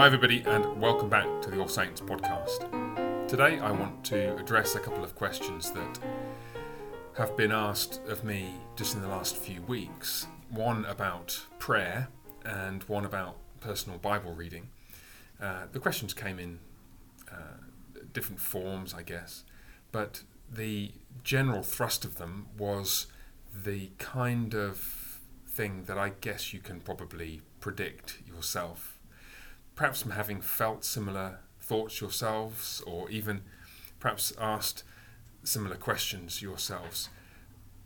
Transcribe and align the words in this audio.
Hi, 0.00 0.06
everybody, 0.06 0.42
and 0.46 0.80
welcome 0.80 1.10
back 1.10 1.42
to 1.42 1.50
the 1.50 1.60
All 1.60 1.68
Saints 1.68 2.00
podcast. 2.00 3.28
Today, 3.28 3.58
I 3.58 3.70
want 3.70 4.02
to 4.04 4.34
address 4.38 4.74
a 4.74 4.80
couple 4.80 5.04
of 5.04 5.14
questions 5.14 5.70
that 5.72 5.98
have 7.18 7.36
been 7.36 7.52
asked 7.52 8.00
of 8.08 8.24
me 8.24 8.54
just 8.76 8.94
in 8.94 9.02
the 9.02 9.08
last 9.08 9.36
few 9.36 9.60
weeks. 9.60 10.26
One 10.48 10.86
about 10.86 11.44
prayer, 11.58 12.08
and 12.46 12.82
one 12.84 13.04
about 13.04 13.36
personal 13.60 13.98
Bible 13.98 14.32
reading. 14.32 14.70
Uh, 15.38 15.66
the 15.70 15.78
questions 15.78 16.14
came 16.14 16.38
in 16.38 16.60
uh, 17.30 17.58
different 18.14 18.40
forms, 18.40 18.94
I 18.94 19.02
guess, 19.02 19.44
but 19.92 20.22
the 20.50 20.92
general 21.24 21.62
thrust 21.62 22.06
of 22.06 22.16
them 22.16 22.46
was 22.56 23.06
the 23.54 23.90
kind 23.98 24.54
of 24.54 25.20
thing 25.46 25.84
that 25.84 25.98
I 25.98 26.12
guess 26.22 26.54
you 26.54 26.60
can 26.60 26.80
probably 26.80 27.42
predict 27.60 28.22
yourself 28.26 28.96
perhaps 29.80 30.02
from 30.02 30.10
having 30.10 30.42
felt 30.42 30.84
similar 30.84 31.38
thoughts 31.58 32.02
yourselves, 32.02 32.82
or 32.86 33.08
even 33.08 33.40
perhaps 33.98 34.30
asked 34.38 34.84
similar 35.42 35.74
questions 35.74 36.42
yourselves. 36.42 37.08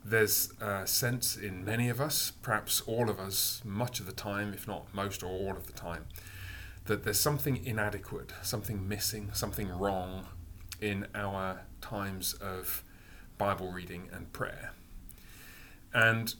There's 0.04 0.52
a 0.60 0.88
sense 0.88 1.36
in 1.36 1.64
many 1.64 1.88
of 1.88 2.00
us, 2.00 2.32
perhaps 2.42 2.80
all 2.80 3.08
of 3.08 3.20
us, 3.20 3.62
much 3.64 4.00
of 4.00 4.06
the 4.06 4.12
time, 4.12 4.52
if 4.52 4.66
not 4.66 4.92
most 4.92 5.22
or 5.22 5.28
all 5.28 5.52
of 5.52 5.68
the 5.68 5.72
time, 5.72 6.06
that 6.86 7.04
there's 7.04 7.20
something 7.20 7.64
inadequate, 7.64 8.32
something 8.42 8.88
missing, 8.88 9.30
something 9.32 9.68
wrong 9.68 10.26
in 10.80 11.06
our 11.14 11.60
times 11.80 12.34
of 12.40 12.82
Bible 13.38 13.70
reading 13.70 14.08
and 14.12 14.32
prayer. 14.32 14.72
And 15.92 16.34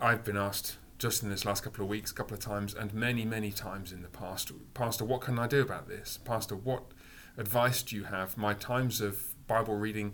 I've 0.00 0.24
been 0.24 0.38
asked 0.38 0.78
just 1.00 1.22
in 1.22 1.30
this 1.30 1.46
last 1.46 1.62
couple 1.62 1.82
of 1.82 1.88
weeks, 1.88 2.10
a 2.10 2.14
couple 2.14 2.34
of 2.34 2.40
times, 2.40 2.74
and 2.74 2.92
many, 2.92 3.24
many 3.24 3.50
times 3.50 3.90
in 3.90 4.02
the 4.02 4.08
past. 4.08 4.52
Pastor, 4.74 5.02
what 5.02 5.22
can 5.22 5.38
I 5.38 5.46
do 5.46 5.62
about 5.62 5.88
this? 5.88 6.18
Pastor, 6.24 6.54
what 6.54 6.84
advice 7.38 7.82
do 7.82 7.96
you 7.96 8.04
have? 8.04 8.36
My 8.36 8.52
times 8.52 9.00
of 9.00 9.34
Bible 9.46 9.76
reading 9.76 10.12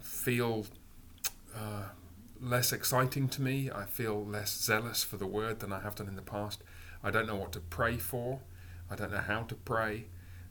feel 0.00 0.66
uh, 1.54 1.88
less 2.40 2.72
exciting 2.72 3.28
to 3.28 3.42
me. 3.42 3.70
I 3.70 3.84
feel 3.84 4.24
less 4.24 4.56
zealous 4.56 5.04
for 5.04 5.18
the 5.18 5.26
word 5.26 5.60
than 5.60 5.74
I 5.74 5.80
have 5.80 5.94
done 5.94 6.08
in 6.08 6.16
the 6.16 6.22
past. 6.22 6.64
I 7.02 7.10
don't 7.10 7.26
know 7.26 7.36
what 7.36 7.52
to 7.52 7.60
pray 7.60 7.98
for. 7.98 8.40
I 8.90 8.96
don't 8.96 9.12
know 9.12 9.18
how 9.18 9.42
to 9.42 9.54
pray. 9.54 10.06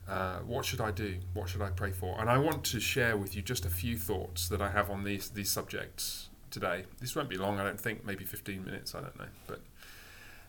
Uh, 0.08 0.40
what 0.40 0.66
should 0.66 0.82
I 0.82 0.92
do? 0.92 1.18
What 1.34 1.50
should 1.50 1.64
I 1.64 1.72
pray 1.72 1.92
for? 1.92 2.22
And 2.22 2.30
I 2.30 2.38
want 2.38 2.64
to 2.66 2.80
share 2.80 3.18
with 3.18 3.36
you 3.36 3.42
just 3.42 3.66
a 3.66 3.70
few 3.70 3.98
thoughts 3.98 4.48
that 4.50 4.62
I 4.62 4.70
have 4.70 4.92
on 4.92 5.04
these 5.04 5.30
these 5.30 5.50
subjects 5.50 6.30
today. 6.54 6.86
This 7.02 7.16
won't 7.16 7.30
be 7.30 7.38
long, 7.38 7.60
I 7.60 7.64
don't 7.64 7.80
think, 7.80 8.06
maybe 8.06 8.24
15 8.24 8.64
minutes, 8.64 8.96
I 8.96 9.02
don't 9.02 9.18
know. 9.18 9.26
But 9.48 9.62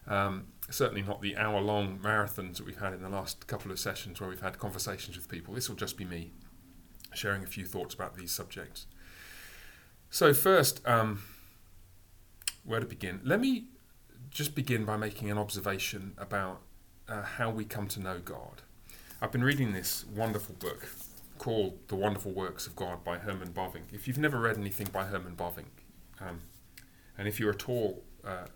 um, 0.07 0.49
certainly 0.71 1.03
not 1.03 1.23
the 1.23 1.37
hour 1.37 1.61
long 1.61 1.99
marathons 1.99 2.59
that 2.59 2.67
we've 2.67 2.79
had 2.79 2.93
in 2.93 3.03
the 3.03 3.09
last 3.09 3.47
couple 3.47 3.73
of 3.73 3.79
sessions 3.81 4.21
where 4.21 4.29
we've 4.29 4.41
had 4.41 4.59
conversations 4.59 5.17
with 5.17 5.29
people. 5.29 5.55
This 5.55 5.69
will 5.69 5.77
just 5.77 5.97
be 5.97 6.05
me 6.05 6.31
sharing 7.15 7.43
a 7.43 7.47
few 7.47 7.65
thoughts 7.65 7.95
about 7.95 8.17
these 8.17 8.31
subjects. 8.31 8.87
So, 10.11 10.33
first, 10.35 10.87
um, 10.87 11.23
where 12.65 12.81
to 12.81 12.87
begin? 12.87 13.21
Let 13.25 13.41
me 13.41 13.65
just 14.31 14.55
begin 14.55 14.85
by 14.85 14.97
making 14.97 15.31
an 15.31 15.39
observation 15.39 16.13
about 16.19 16.61
uh, 17.09 17.23
how 17.23 17.51
we 17.51 17.65
come 17.65 17.89
to 17.89 18.01
know 18.01 18.19
God. 18.19 18.63
I've 19.21 19.33
been 19.33 19.45
reading 19.45 19.73
this 19.73 20.05
wonderful 20.05 20.55
book 20.57 20.87
called 21.39 21.79
The 21.89 21.97
Wonderful 21.97 22.33
Works 22.33 22.67
of 22.67 22.77
God 22.77 23.03
by 23.05 23.19
Herman 23.19 23.53
Bavinck. 23.53 23.93
If 23.93 24.07
you've 24.07 24.19
never 24.19 24.39
read 24.39 24.57
anything 24.57 24.89
by 24.93 25.05
Herman 25.05 25.35
Bavinck, 25.37 25.84
um, 26.21 26.41
and 27.19 27.29
if 27.29 27.39
you're 27.39 27.53
at 27.53 27.69
all 27.69 28.03
uh, 28.27 28.47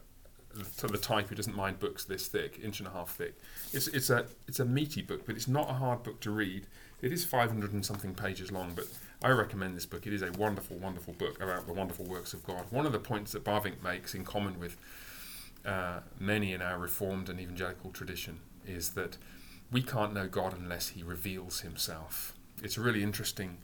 the 0.55 0.99
type 0.99 1.29
who 1.29 1.35
doesn't 1.35 1.57
mind 1.57 1.79
books 1.79 2.05
this 2.05 2.27
thick, 2.27 2.59
inch 2.63 2.81
and 2.81 2.89
a 2.89 2.91
half 2.91 3.11
thick, 3.11 3.35
it's 3.73 3.89
it's 3.89 4.11
a 4.11 4.27
it's 4.47 4.61
a 4.61 4.65
meaty 4.65 5.03
book, 5.03 5.27
but 5.27 5.37
it's 5.37 5.49
not 5.49 5.71
a 5.71 5.75
hard 5.75 6.03
book 6.03 6.21
to 6.21 6.31
read. 6.31 6.67
It 7.01 7.13
is 7.13 7.25
500 7.25 7.73
and 7.73 7.87
something 7.87 8.15
pages 8.15 8.51
long, 8.51 8.73
but 8.75 8.87
I 9.23 9.29
recommend 9.31 9.77
this 9.77 9.87
book. 9.87 10.07
It 10.07 10.13
is 10.13 10.23
a 10.23 10.33
wonderful, 10.33 10.77
wonderful 10.79 11.15
book 11.15 11.41
about 11.41 11.67
the 11.67 11.73
wonderful 11.73 12.05
works 12.07 12.33
of 12.33 12.45
God. 12.45 12.65
One 12.71 12.87
of 12.87 12.93
the 12.93 12.99
points 12.99 13.33
that 13.33 13.45
Bavinck 13.45 13.83
makes 13.85 14.15
in 14.15 14.25
common 14.25 14.59
with 14.59 14.77
uh, 15.65 16.01
many 16.19 16.53
in 16.53 16.61
our 16.61 16.79
Reformed 16.79 17.29
and 17.29 17.39
evangelical 17.39 17.91
tradition 17.91 18.41
is 18.67 18.91
that 18.91 19.17
we 19.71 19.83
can't 19.83 20.13
know 20.13 20.27
God 20.27 20.55
unless 20.59 20.89
He 20.89 21.05
reveals 21.05 21.61
Himself. 21.61 22.35
It's 22.63 22.77
a 22.77 22.81
really 22.81 23.03
interesting 23.03 23.59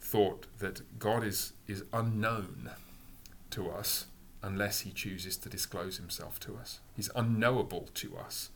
thought 0.00 0.46
that 0.58 0.98
God 0.98 1.24
is 1.24 1.54
is 1.66 1.82
unknown 1.92 2.70
to 3.56 3.70
us 3.70 4.06
unless 4.42 4.80
he 4.80 4.90
chooses 4.90 5.36
to 5.38 5.48
disclose 5.48 5.96
himself 5.96 6.38
to 6.40 6.56
us. 6.56 6.80
He's 6.94 7.10
unknowable 7.16 7.88
to 7.94 8.16
us 8.16 8.50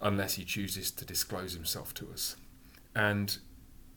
unless 0.00 0.34
he 0.34 0.44
chooses 0.44 0.90
to 0.92 1.04
disclose 1.04 1.52
himself 1.52 1.92
to 1.94 2.08
us. 2.10 2.36
And 2.94 3.38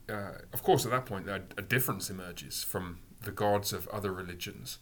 uh, 0.09 0.33
of 0.51 0.63
course, 0.63 0.85
at 0.85 0.91
that 0.91 1.05
point, 1.05 1.29
a 1.29 1.61
difference 1.61 2.09
emerges 2.09 2.63
from 2.63 2.99
the 3.21 3.31
gods 3.31 3.71
of 3.71 3.87
other 3.87 4.11
religions. 4.11 4.79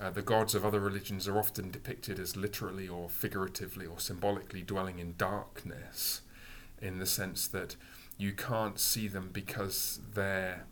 Uh, 0.00 0.10
the 0.10 0.22
gods 0.22 0.54
of 0.54 0.64
other 0.64 0.80
religions 0.80 1.28
are 1.28 1.38
often 1.38 1.70
depicted 1.70 2.18
as 2.18 2.36
literally 2.36 2.88
or 2.88 3.08
figuratively 3.08 3.86
or 3.86 4.00
symbolically 4.00 4.62
dwelling 4.62 4.98
in 4.98 5.14
darkness, 5.16 6.22
in 6.80 6.98
the 6.98 7.06
sense 7.06 7.46
that 7.46 7.76
you 8.18 8.32
can't 8.32 8.80
see 8.80 9.06
them 9.06 9.30
because 9.32 10.00
they're 10.14 10.64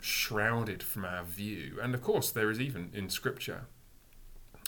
shrouded 0.00 0.82
from 0.82 1.04
our 1.04 1.24
view. 1.24 1.78
And 1.82 1.94
of 1.94 2.02
course, 2.02 2.30
there 2.30 2.50
is 2.50 2.60
even 2.60 2.90
in 2.92 3.08
Scripture, 3.08 3.62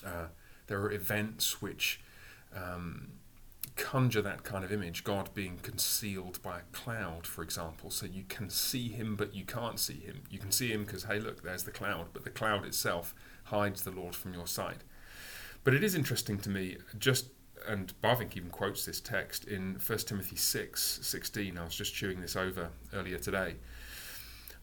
uh, 0.05 0.27
there 0.67 0.81
are 0.81 0.93
events 0.93 1.61
which 1.61 2.01
um, 2.55 3.13
conjure 3.77 4.23
that 4.23 4.43
kind 4.43 4.65
of 4.65 4.73
image 4.73 5.05
God 5.05 5.31
being 5.35 5.59
concealed 5.63 6.41
by 6.43 6.59
a 6.59 6.63
cloud, 6.73 7.27
for 7.27 7.43
example. 7.43 7.91
So 7.91 8.07
you 8.07 8.25
can 8.29 8.51
see 8.51 8.89
him, 8.89 9.17
but 9.17 9.35
you 9.35 9.45
can't 9.45 9.79
see 9.79 10.01
him. 10.01 10.23
You 10.31 10.39
can 10.39 10.51
see 10.51 10.71
him 10.71 10.85
because, 10.85 11.05
hey, 11.05 11.19
look, 11.19 11.43
there's 11.43 11.65
the 11.65 11.71
cloud, 11.71 12.09
but 12.13 12.25
the 12.25 12.31
cloud 12.31 12.65
itself 12.65 13.15
hides 13.45 13.83
the 13.83 13.91
Lord 13.91 14.15
from 14.15 14.35
your 14.35 14.47
sight. 14.47 14.83
But 15.65 15.75
it 15.75 15.85
is 15.85 15.95
interesting 15.95 16.39
to 16.39 16.51
me, 16.51 16.79
just 16.99 17.27
and 17.69 17.93
Bavinck 18.03 18.37
even 18.37 18.51
quotes 18.51 18.85
this 18.85 19.01
text 19.01 19.45
in 19.45 19.79
1 19.87 19.99
Timothy 20.01 20.35
6 20.35 20.99
16. 21.03 21.57
I 21.57 21.65
was 21.65 21.77
just 21.77 21.95
chewing 21.95 22.21
this 22.21 22.35
over 22.35 22.71
earlier 22.93 23.19
today 23.19 23.55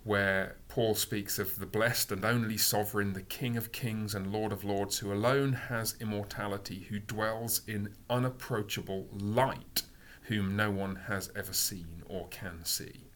where 0.04 0.56
Paul 0.70 0.94
speaks 0.94 1.40
of 1.40 1.58
the 1.58 1.66
blessed 1.66 2.12
and 2.12 2.24
only 2.24 2.56
sovereign, 2.56 3.14
the 3.14 3.24
King 3.24 3.58
of 3.58 3.72
kings 3.72 4.14
and 4.14 4.32
Lord 4.32 4.52
of 4.52 4.64
lords, 4.64 5.00
who 5.00 5.12
alone 5.12 5.54
has 5.54 5.96
immortality, 6.00 6.86
who 6.90 7.00
dwells 7.00 7.62
in 7.68 7.96
unapproachable 8.08 9.08
light, 9.12 9.82
whom 10.24 10.56
no 10.56 10.70
one 10.70 10.96
has 11.08 11.32
ever 11.36 11.54
seen 11.54 12.04
or 12.08 12.28
can 12.28 12.64
see. 12.66 13.08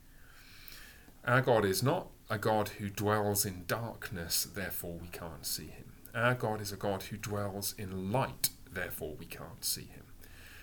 Our 1.25 1.42
God 1.42 1.63
is 1.63 1.84
not 1.84 2.08
a 2.28 2.40
God 2.40 2.69
who 2.69 2.90
dwells 2.90 3.46
in 3.46 3.66
darkness, 3.68 4.46
therefore 4.46 4.97
we 5.00 5.08
can't 5.09 5.46
see 5.46 5.68
him. 5.68 5.94
Our 6.16 6.34
God 6.34 6.59
is 6.59 6.72
a 6.72 6.75
God 6.75 7.03
who 7.03 7.18
dwells 7.18 7.75
in 7.78 8.12
light, 8.12 8.50
therefore 8.69 9.13
we 9.19 9.28
can't 9.28 9.63
see 9.63 9.86
him. 9.86 10.06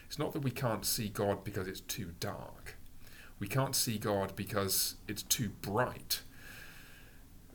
It's 0.07 0.19
not 0.19 0.33
that 0.33 0.43
we 0.43 0.51
can't 0.51 0.85
see 0.85 1.09
God 1.09 1.45
because 1.45 1.69
it's 1.69 1.81
too 1.81 2.15
dark. 2.19 2.77
We 3.39 3.47
can't 3.47 3.77
see 3.77 3.97
God 3.97 4.35
because 4.35 4.97
it's 5.07 5.23
too 5.23 5.51
bright. 5.63 6.23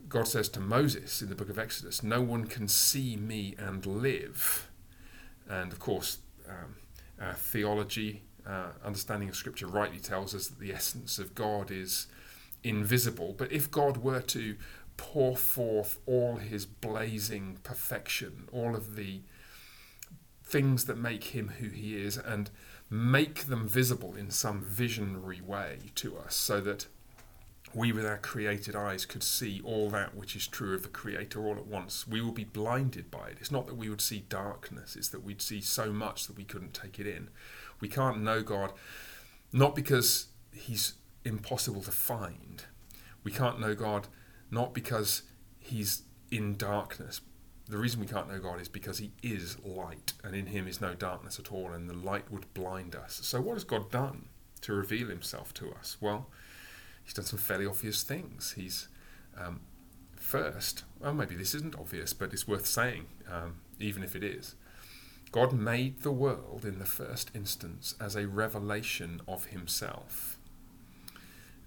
God 0.08 0.28
says 0.28 0.48
to 0.50 0.60
Moses 0.60 1.22
in 1.22 1.28
the 1.28 1.34
book 1.34 1.50
of 1.50 1.58
Exodus, 1.58 2.02
No 2.02 2.20
one 2.20 2.46
can 2.46 2.68
see 2.68 3.16
me 3.16 3.54
and 3.58 3.84
live. 3.84 4.70
And 5.48 5.72
of 5.72 5.78
course, 5.78 6.18
um, 6.48 6.76
theology, 7.34 8.22
uh, 8.46 8.68
understanding 8.84 9.28
of 9.28 9.36
Scripture 9.36 9.66
rightly 9.66 9.98
tells 9.98 10.34
us 10.34 10.48
that 10.48 10.60
the 10.60 10.72
essence 10.72 11.18
of 11.18 11.34
God 11.34 11.70
is 11.70 12.06
invisible. 12.62 13.34
But 13.36 13.52
if 13.52 13.70
God 13.70 13.98
were 13.98 14.20
to 14.22 14.56
pour 14.96 15.36
forth 15.36 15.98
all 16.06 16.36
his 16.36 16.66
blazing 16.66 17.58
perfection, 17.62 18.48
all 18.52 18.74
of 18.74 18.96
the 18.96 19.20
things 20.44 20.84
that 20.86 20.96
make 20.96 21.24
him 21.24 21.48
who 21.58 21.68
he 21.68 21.96
is, 21.96 22.16
and 22.16 22.50
make 22.88 23.46
them 23.46 23.66
visible 23.66 24.14
in 24.14 24.30
some 24.30 24.62
visionary 24.62 25.40
way 25.40 25.78
to 25.96 26.16
us 26.16 26.34
so 26.34 26.60
that 26.60 26.86
we 27.76 27.92
with 27.92 28.06
our 28.06 28.16
created 28.16 28.74
eyes 28.74 29.04
could 29.04 29.22
see 29.22 29.60
all 29.62 29.90
that 29.90 30.16
which 30.16 30.34
is 30.34 30.46
true 30.46 30.74
of 30.74 30.82
the 30.82 30.88
creator 30.88 31.46
all 31.46 31.56
at 31.56 31.66
once. 31.66 32.08
We 32.08 32.22
will 32.22 32.32
be 32.32 32.44
blinded 32.44 33.10
by 33.10 33.28
it. 33.28 33.36
It's 33.38 33.50
not 33.50 33.66
that 33.66 33.76
we 33.76 33.90
would 33.90 34.00
see 34.00 34.24
darkness. 34.30 34.96
It's 34.96 35.10
that 35.10 35.22
we'd 35.22 35.42
see 35.42 35.60
so 35.60 35.92
much 35.92 36.26
that 36.26 36.38
we 36.38 36.44
couldn't 36.44 36.72
take 36.72 36.98
it 36.98 37.06
in. 37.06 37.28
We 37.78 37.88
can't 37.88 38.22
know 38.22 38.42
god 38.42 38.72
not 39.52 39.74
because 39.74 40.28
he's 40.52 40.94
impossible 41.24 41.82
to 41.82 41.90
find. 41.90 42.64
We 43.22 43.30
can't 43.30 43.60
know 43.60 43.74
god 43.74 44.08
not 44.50 44.72
because 44.72 45.22
he's 45.58 46.02
in 46.30 46.56
darkness. 46.56 47.20
The 47.68 47.76
reason 47.76 48.00
we 48.00 48.06
can't 48.06 48.28
know 48.28 48.38
God 48.38 48.60
is 48.60 48.68
because 48.68 48.98
He 48.98 49.10
is 49.24 49.58
light, 49.64 50.12
and 50.22 50.36
in 50.36 50.46
Him 50.46 50.68
is 50.68 50.80
no 50.80 50.94
darkness 50.94 51.40
at 51.40 51.50
all, 51.50 51.72
and 51.72 51.90
the 51.90 51.94
light 51.94 52.30
would 52.30 52.54
blind 52.54 52.94
us. 52.94 53.18
So, 53.24 53.40
what 53.40 53.54
has 53.54 53.64
God 53.64 53.90
done 53.90 54.26
to 54.60 54.72
reveal 54.72 55.08
Himself 55.08 55.52
to 55.54 55.72
us? 55.72 55.96
Well, 56.00 56.30
He's 57.06 57.14
done 57.14 57.24
some 57.24 57.38
fairly 57.38 57.66
obvious 57.66 58.02
things. 58.02 58.54
He's 58.56 58.88
um, 59.38 59.60
first, 60.16 60.82
well, 60.98 61.14
maybe 61.14 61.36
this 61.36 61.54
isn't 61.54 61.78
obvious, 61.78 62.12
but 62.12 62.32
it's 62.32 62.48
worth 62.48 62.66
saying, 62.66 63.06
um, 63.30 63.60
even 63.78 64.02
if 64.02 64.16
it 64.16 64.24
is. 64.24 64.56
God 65.30 65.52
made 65.52 66.02
the 66.02 66.10
world 66.10 66.64
in 66.64 66.80
the 66.80 66.84
first 66.84 67.30
instance 67.32 67.94
as 68.00 68.16
a 68.16 68.26
revelation 68.26 69.20
of 69.28 69.46
Himself. 69.46 70.38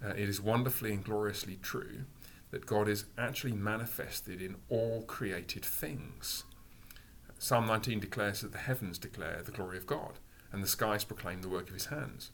Uh, 0.04 0.10
it 0.10 0.28
is 0.28 0.42
wonderfully 0.42 0.92
and 0.92 1.02
gloriously 1.02 1.58
true 1.62 2.04
that 2.50 2.66
God 2.66 2.86
is 2.86 3.06
actually 3.16 3.52
manifested 3.52 4.42
in 4.42 4.56
all 4.68 5.04
created 5.06 5.64
things. 5.64 6.44
Psalm 7.38 7.66
19 7.66 8.00
declares 8.00 8.42
that 8.42 8.52
the 8.52 8.58
heavens 8.58 8.98
declare 8.98 9.40
the 9.42 9.52
glory 9.52 9.78
of 9.78 9.86
God, 9.86 10.18
and 10.52 10.62
the 10.62 10.68
skies 10.68 11.04
proclaim 11.04 11.40
the 11.40 11.48
work 11.48 11.68
of 11.68 11.74
His 11.74 11.86
hands 11.86 12.30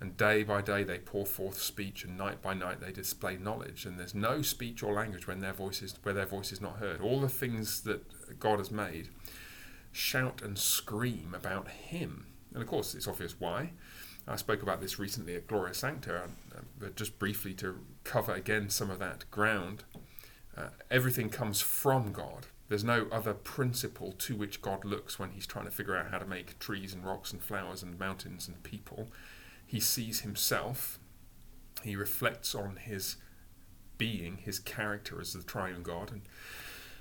and 0.00 0.16
day 0.16 0.42
by 0.42 0.60
day 0.60 0.84
they 0.84 0.98
pour 0.98 1.24
forth 1.24 1.58
speech, 1.60 2.04
and 2.04 2.16
night 2.16 2.42
by 2.42 2.54
night 2.54 2.80
they 2.80 2.92
display 2.92 3.36
knowledge. 3.36 3.86
And 3.86 3.98
there's 3.98 4.14
no 4.14 4.42
speech 4.42 4.82
or 4.82 4.92
language 4.92 5.26
when 5.26 5.40
their 5.40 5.52
voice 5.52 5.82
is, 5.82 5.94
where 6.02 6.14
their 6.14 6.26
voice 6.26 6.52
is 6.52 6.60
not 6.60 6.78
heard. 6.78 7.00
All 7.00 7.20
the 7.20 7.28
things 7.28 7.82
that 7.82 8.38
God 8.38 8.58
has 8.58 8.70
made 8.70 9.08
shout 9.92 10.42
and 10.42 10.58
scream 10.58 11.34
about 11.34 11.68
Him. 11.68 12.26
And 12.52 12.62
of 12.62 12.68
course, 12.68 12.94
it's 12.94 13.08
obvious 13.08 13.36
why. 13.38 13.72
I 14.26 14.36
spoke 14.36 14.62
about 14.62 14.80
this 14.80 14.98
recently 14.98 15.36
at 15.36 15.46
Gloria 15.46 15.74
Sancta, 15.74 16.22
uh, 16.54 16.60
but 16.78 16.96
just 16.96 17.18
briefly 17.18 17.52
to 17.54 17.78
cover 18.04 18.32
again 18.32 18.70
some 18.70 18.90
of 18.90 18.98
that 18.98 19.30
ground. 19.30 19.84
Uh, 20.56 20.68
everything 20.90 21.28
comes 21.28 21.60
from 21.60 22.12
God. 22.12 22.46
There's 22.68 22.84
no 22.84 23.06
other 23.12 23.34
principle 23.34 24.12
to 24.12 24.34
which 24.34 24.62
God 24.62 24.84
looks 24.84 25.18
when 25.18 25.30
He's 25.30 25.46
trying 25.46 25.66
to 25.66 25.70
figure 25.70 25.96
out 25.96 26.10
how 26.10 26.18
to 26.18 26.26
make 26.26 26.58
trees 26.58 26.94
and 26.94 27.04
rocks 27.04 27.32
and 27.32 27.42
flowers 27.42 27.82
and 27.82 27.98
mountains 27.98 28.48
and 28.48 28.62
people 28.62 29.08
he 29.66 29.80
sees 29.80 30.20
himself, 30.20 30.98
he 31.82 31.96
reflects 31.96 32.54
on 32.54 32.76
his 32.76 33.16
being, 33.98 34.38
his 34.38 34.58
character 34.58 35.20
as 35.20 35.32
the 35.32 35.42
triune 35.42 35.82
God, 35.82 36.10
and 36.10 36.22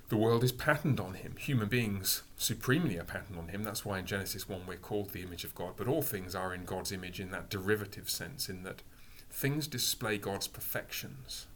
the 0.10 0.18
world 0.18 0.44
is 0.44 0.52
patterned 0.52 1.00
on 1.00 1.16
him. 1.16 1.36
Human 1.40 1.68
beings 1.68 2.24
supremely 2.38 2.98
are 2.98 3.04
patterned 3.04 3.40
on 3.40 3.48
him. 3.48 3.64
That's 3.64 3.86
why 3.86 4.00
in 4.00 4.06
Genesis 4.06 4.48
1 4.48 4.62
we're 4.68 4.76
called 4.78 5.12
the 5.12 5.24
image 5.24 5.44
of 5.44 5.56
God. 5.56 5.74
But 5.76 5.88
all 5.88 6.02
things 6.02 6.36
are 6.36 6.54
in 6.54 6.66
God's 6.66 6.92
image 6.92 7.20
in 7.20 7.32
that 7.32 7.50
derivative 7.50 8.10
sense, 8.10 8.50
in 8.50 8.64
that 8.64 8.84
things 9.32 9.68
display 9.68 10.18
God's 10.18 10.48
perfections. 10.48 11.48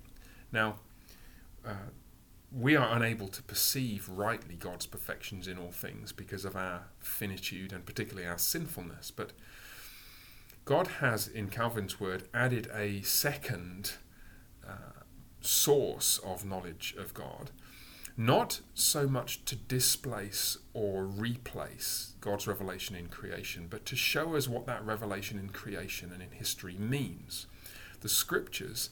Now, 0.51 0.79
uh, 1.65 1.91
we 2.51 2.75
are 2.75 2.95
unable 2.95 3.27
to 3.27 3.43
perceive 3.43 4.07
rightly 4.07 4.55
God's 4.55 4.85
perfections 4.85 5.47
in 5.47 5.57
all 5.57 5.71
things 5.71 6.11
because 6.11 6.45
of 6.45 6.55
our 6.55 6.87
finitude 6.99 7.73
and 7.73 7.85
particularly 7.85 8.27
our 8.27 8.37
sinfulness. 8.37 9.11
But 9.11 9.33
God 10.67 10.87
has, 10.99 11.29
in 11.29 11.47
Calvin's 11.47 11.97
word, 11.97 12.23
added 12.33 12.69
a 12.75 13.01
second 13.03 13.93
uh, 14.67 14.99
source 15.39 16.17
of 16.17 16.43
knowledge 16.43 16.93
of 16.99 17.13
God, 17.13 17.51
not 18.17 18.59
so 18.73 19.07
much 19.07 19.45
to 19.45 19.55
displace 19.55 20.57
or 20.73 21.05
replace 21.05 22.15
God's 22.19 22.47
revelation 22.47 22.97
in 22.97 23.07
creation, 23.07 23.67
but 23.69 23.85
to 23.85 23.95
show 23.95 24.35
us 24.35 24.49
what 24.49 24.65
that 24.65 24.85
revelation 24.85 25.39
in 25.39 25.51
creation 25.51 26.11
and 26.11 26.21
in 26.21 26.31
history 26.31 26.75
means. 26.77 27.45
The 28.01 28.09
scriptures 28.09 28.89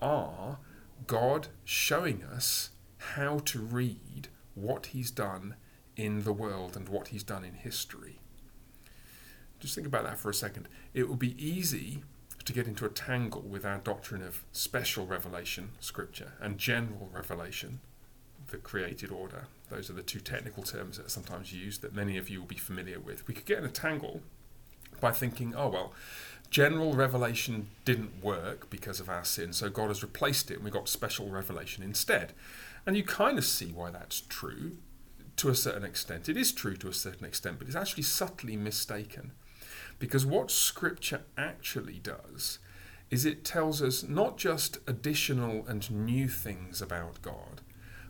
are 0.00 0.60
God 1.06 1.48
showing 1.62 2.24
us 2.24 2.70
how 2.96 3.40
to 3.40 3.58
read 3.58 4.28
what 4.54 4.86
He's 4.86 5.10
done 5.10 5.56
in 5.94 6.22
the 6.22 6.32
world 6.32 6.74
and 6.74 6.88
what 6.88 7.08
He's 7.08 7.22
done 7.22 7.44
in 7.44 7.52
history. 7.52 8.18
Just 9.60 9.74
think 9.74 9.86
about 9.86 10.04
that 10.04 10.18
for 10.18 10.30
a 10.30 10.34
second. 10.34 10.68
It 10.94 11.08
would 11.08 11.18
be 11.18 11.34
easy 11.44 12.02
to 12.44 12.52
get 12.52 12.66
into 12.66 12.86
a 12.86 12.88
tangle 12.88 13.42
with 13.42 13.64
our 13.64 13.78
doctrine 13.78 14.22
of 14.22 14.44
special 14.52 15.06
revelation, 15.06 15.70
scripture, 15.80 16.32
and 16.40 16.58
general 16.58 17.10
revelation, 17.12 17.80
the 18.48 18.56
created 18.56 19.10
order. 19.10 19.48
Those 19.68 19.90
are 19.90 19.94
the 19.94 20.02
two 20.02 20.20
technical 20.20 20.62
terms 20.62 20.96
that 20.96 21.06
are 21.06 21.10
sometimes 21.10 21.52
used 21.52 21.82
that 21.82 21.94
many 21.94 22.16
of 22.16 22.30
you 22.30 22.40
will 22.40 22.46
be 22.46 22.56
familiar 22.56 23.00
with. 23.00 23.26
We 23.28 23.34
could 23.34 23.44
get 23.44 23.58
in 23.58 23.64
a 23.64 23.70
tangle 23.70 24.22
by 25.00 25.10
thinking, 25.12 25.54
oh, 25.54 25.68
well, 25.68 25.92
general 26.50 26.94
revelation 26.94 27.68
didn't 27.84 28.22
work 28.22 28.70
because 28.70 29.00
of 29.00 29.08
our 29.08 29.24
sin, 29.24 29.52
so 29.52 29.68
God 29.68 29.88
has 29.88 30.02
replaced 30.02 30.50
it 30.50 30.54
and 30.54 30.64
we 30.64 30.70
got 30.70 30.88
special 30.88 31.28
revelation 31.28 31.82
instead. 31.82 32.32
And 32.86 32.96
you 32.96 33.04
kind 33.04 33.36
of 33.36 33.44
see 33.44 33.72
why 33.72 33.90
that's 33.90 34.22
true 34.22 34.78
to 35.36 35.50
a 35.50 35.54
certain 35.54 35.84
extent. 35.84 36.28
It 36.28 36.36
is 36.36 36.52
true 36.52 36.76
to 36.76 36.88
a 36.88 36.94
certain 36.94 37.26
extent, 37.26 37.58
but 37.58 37.66
it's 37.66 37.76
actually 37.76 38.04
subtly 38.04 38.56
mistaken. 38.56 39.32
Because 39.98 40.24
what 40.24 40.50
Scripture 40.50 41.22
actually 41.36 41.98
does 41.98 42.58
is 43.10 43.24
it 43.24 43.44
tells 43.44 43.82
us 43.82 44.02
not 44.02 44.36
just 44.36 44.78
additional 44.86 45.66
and 45.66 45.90
new 45.90 46.28
things 46.28 46.82
about 46.82 47.20
God, 47.22 47.62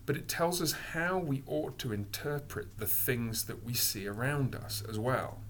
but 0.05 0.17
it 0.17 0.29
tells 0.29 0.61
us 0.61 0.73
how 0.93 1.19
we 1.19 1.43
ought 1.47 1.79
to 1.79 1.93
interpret 1.93 2.79
the 2.79 2.87
things 2.87 3.45
that 3.45 3.65
we 3.65 3.75
see 3.75 4.07
around 4.07 4.55
us 4.55 4.83
as 4.89 4.99
well. 4.99 5.41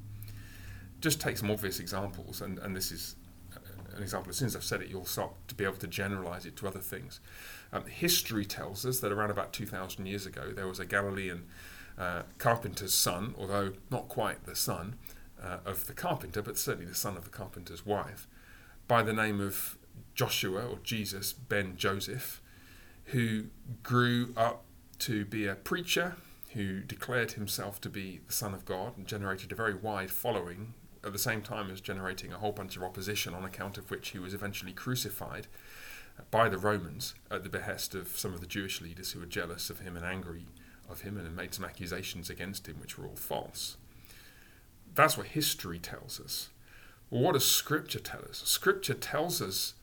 Just 1.00 1.20
take 1.20 1.38
some 1.38 1.50
obvious 1.50 1.79
examples, 1.81 2.41
and, 2.41 2.58
and 2.58 2.76
this 2.76 2.91
is 2.91 3.17
an 3.96 4.02
example. 4.02 4.31
As 4.31 4.37
soon 4.37 4.46
as 4.46 4.56
I've 4.56 4.64
said 4.64 4.82
it, 4.82 4.88
you'll 4.88 5.05
start 5.05 5.31
to 5.49 5.55
be 5.55 5.64
able 5.64 5.76
to 5.76 5.87
generalize 5.87 6.44
it 6.44 6.56
to 6.56 6.67
other 6.67 6.81
things. 6.81 7.20
Um, 7.73 7.84
history 7.87 8.44
tells 8.44 8.84
us 8.84 9.00
that 9.00 9.12
around 9.12 9.31
about 9.31 9.52
2,000 9.52 10.06
years 10.06 10.26
ago, 10.26 10.52
there 10.55 10.67
was 10.67 10.79
a 10.79 10.84
Galilean 10.84 11.44
uh, 11.99 12.23
carpenter's 12.38 12.94
son, 12.94 13.34
although 13.38 13.73
not 13.91 14.08
quite 14.08 14.44
the 14.44 14.56
son, 14.56 14.96
uh, 15.43 15.58
of 15.64 15.87
the 15.87 15.93
carpenter, 15.93 16.43
but 16.43 16.58
certainly 16.58 16.87
the 16.87 16.94
son 16.94 17.17
of 17.17 17.25
the 17.25 17.31
carpenter's 17.31 17.85
wife, 17.85 18.26
by 18.87 19.02
the 19.02 19.12
name 19.12 19.40
of 19.40 19.76
Joshua 20.14 20.67
or 20.67 20.79
Jesus 20.82 21.32
ben 21.32 21.76
Joseph, 21.76 22.43
who 23.06 23.44
grew 23.82 24.32
up 24.37 24.64
to 25.00 25.25
be 25.25 25.46
a 25.46 25.55
preacher, 25.55 26.17
who 26.55 26.81
declared 26.81 27.32
himself 27.32 27.81
to 27.81 27.88
be 27.88 28.20
the 28.26 28.32
Son 28.32 28.55
of 28.55 28.64
God 28.64 28.96
and 28.96 29.06
generated 29.06 29.52
a 29.52 29.55
very 29.55 29.75
wide 29.75 30.11
following 30.11 30.75
at 31.05 31.12
the 31.12 31.19
same 31.19 31.43
time 31.43 31.70
as 31.70 31.81
generating 31.81 32.32
a 32.32 32.38
whole 32.38 32.52
bunch 32.52 32.76
of 32.76 32.82
opposition 32.82 33.34
on 33.34 33.44
account 33.44 33.79
of 33.79 33.91
which 33.91 34.11
he 34.11 34.19
was 34.19 34.34
eventually 34.34 34.73
crucified 34.73 35.46
by 36.31 36.49
the 36.49 36.58
Romans 36.58 37.14
at 37.31 37.44
the 37.44 37.49
behest 37.49 37.94
of 37.94 38.08
some 38.08 38.34
of 38.34 38.41
the 38.41 38.46
Jewish 38.46 38.81
leaders 38.81 39.12
who 39.12 39.20
were 39.20 39.26
jealous 39.26 39.70
of 39.70 39.81
him 39.81 39.96
and 39.96 40.05
angry 40.05 40.46
of 40.88 41.02
him 41.02 41.17
and 41.17 41.37
made 41.37 41.55
some 41.55 41.64
accusations 41.64 42.31
against 42.31 42.67
him 42.67 42.81
which 42.81 42.99
were 42.99 43.06
all 43.06 43.17
false. 43.17 43.76
That's 44.98 45.16
what 45.16 45.28
history 45.28 45.78
tells 45.78 46.20
us. 46.20 46.48
Well, 47.08 47.22
what 47.22 47.34
does 47.34 47.44
Scripture 47.44 48.00
tell 48.00 48.22
us? 48.28 48.42
Scripture 48.44 48.94
tells 48.94 49.40
us 49.40 49.74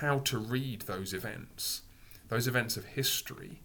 how 0.00 0.18
to 0.18 0.38
read 0.38 0.82
those 0.82 1.14
events, 1.14 1.82
those 2.30 2.48
events 2.48 2.76
of 2.76 2.84
history. 2.84 3.60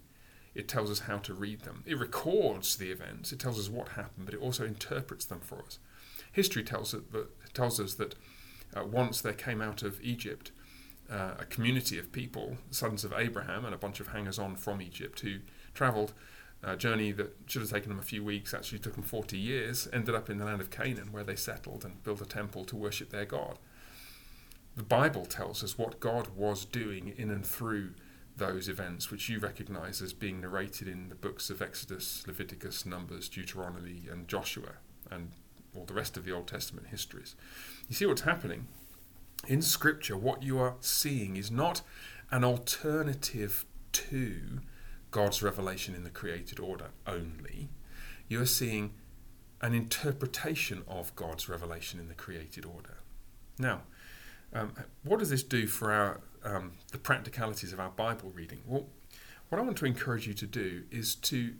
It 0.53 0.67
tells 0.67 0.91
us 0.91 0.99
how 0.99 1.17
to 1.17 1.33
read 1.33 1.61
them. 1.61 1.81
It 1.87 1.97
records 1.97 2.75
the 2.75 2.91
events, 2.91 3.31
it 3.31 3.39
tells 3.39 3.57
us 3.57 3.67
what 3.67 3.89
happened, 3.89 4.27
but 4.27 4.35
it 4.35 4.41
also 4.41 4.63
interprets 4.63 5.25
them 5.25 5.39
for 5.39 5.63
us. 5.65 5.79
History 6.31 6.63
tells, 6.63 6.93
it, 6.93 7.11
that, 7.13 7.29
tells 7.55 7.79
us 7.79 7.95
that 7.95 8.13
uh, 8.75 8.83
once 8.85 9.21
there 9.21 9.33
came 9.33 9.59
out 9.59 9.81
of 9.81 9.99
Egypt 10.03 10.51
uh, 11.09 11.31
a 11.39 11.45
community 11.45 11.97
of 11.97 12.11
people, 12.11 12.57
sons 12.69 13.03
of 13.03 13.11
Abraham, 13.17 13.65
and 13.65 13.73
a 13.73 13.79
bunch 13.79 13.99
of 13.99 14.09
hangers 14.09 14.37
on 14.37 14.55
from 14.55 14.83
Egypt 14.83 15.21
who 15.21 15.39
travelled 15.73 16.13
a 16.63 16.75
journey 16.75 17.11
that 17.11 17.35
should 17.47 17.61
have 17.61 17.71
taken 17.71 17.89
them 17.89 17.99
a 17.99 18.03
few 18.03 18.23
weeks 18.23 18.53
actually 18.53 18.79
took 18.79 18.93
them 18.93 19.03
40 19.03 19.37
years, 19.37 19.87
ended 19.91 20.13
up 20.13 20.29
in 20.29 20.37
the 20.37 20.45
land 20.45 20.61
of 20.61 20.69
Canaan 20.69 21.11
where 21.11 21.23
they 21.23 21.35
settled 21.35 21.83
and 21.83 22.03
built 22.03 22.21
a 22.21 22.25
temple 22.25 22.65
to 22.65 22.75
worship 22.75 23.09
their 23.09 23.25
God. 23.25 23.57
The 24.75 24.83
Bible 24.83 25.25
tells 25.25 25.63
us 25.63 25.77
what 25.77 25.99
God 25.99 26.29
was 26.35 26.65
doing 26.65 27.13
in 27.17 27.29
and 27.29 27.45
through 27.45 27.91
those 28.37 28.69
events, 28.69 29.11
which 29.11 29.27
you 29.27 29.39
recognize 29.39 30.01
as 30.01 30.13
being 30.13 30.41
narrated 30.41 30.87
in 30.87 31.09
the 31.09 31.15
books 31.15 31.49
of 31.49 31.61
Exodus, 31.61 32.23
Leviticus, 32.25 32.85
Numbers, 32.85 33.27
Deuteronomy, 33.27 34.03
and 34.09 34.27
Joshua, 34.27 34.73
and 35.09 35.31
all 35.75 35.85
the 35.85 35.93
rest 35.93 36.15
of 36.15 36.25
the 36.25 36.31
Old 36.31 36.47
Testament 36.47 36.87
histories. 36.87 37.35
You 37.89 37.95
see 37.95 38.05
what's 38.05 38.21
happening? 38.21 38.67
In 39.47 39.61
Scripture, 39.61 40.15
what 40.15 40.43
you 40.43 40.59
are 40.59 40.75
seeing 40.79 41.35
is 41.35 41.51
not 41.51 41.81
an 42.29 42.43
alternative 42.43 43.65
to 43.93 44.61
God's 45.11 45.43
revelation 45.43 45.93
in 45.93 46.03
the 46.03 46.09
created 46.09 46.59
order 46.59 46.91
only. 47.05 47.69
You 48.27 48.41
are 48.41 48.45
seeing 48.45 48.93
an 49.61 49.73
interpretation 49.73 50.83
of 50.87 51.15
God's 51.15 51.47
revelation 51.47 51.99
in 51.99 52.07
the 52.07 52.13
created 52.13 52.65
order. 52.65 52.97
Now, 53.59 53.81
um, 54.53 54.73
what 55.03 55.19
does 55.19 55.29
this 55.29 55.43
do 55.43 55.67
for 55.67 55.91
our 55.91 56.21
um, 56.43 56.71
the 56.91 56.97
practicalities 56.97 57.71
of 57.71 57.79
our 57.79 57.91
Bible 57.91 58.31
reading? 58.33 58.61
Well, 58.65 58.87
what 59.49 59.59
I 59.59 59.61
want 59.61 59.77
to 59.77 59.85
encourage 59.85 60.27
you 60.27 60.33
to 60.33 60.47
do 60.47 60.83
is 60.89 61.13
to 61.15 61.53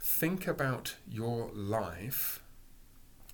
think 0.00 0.46
about 0.46 0.96
your 1.10 1.50
life 1.52 2.42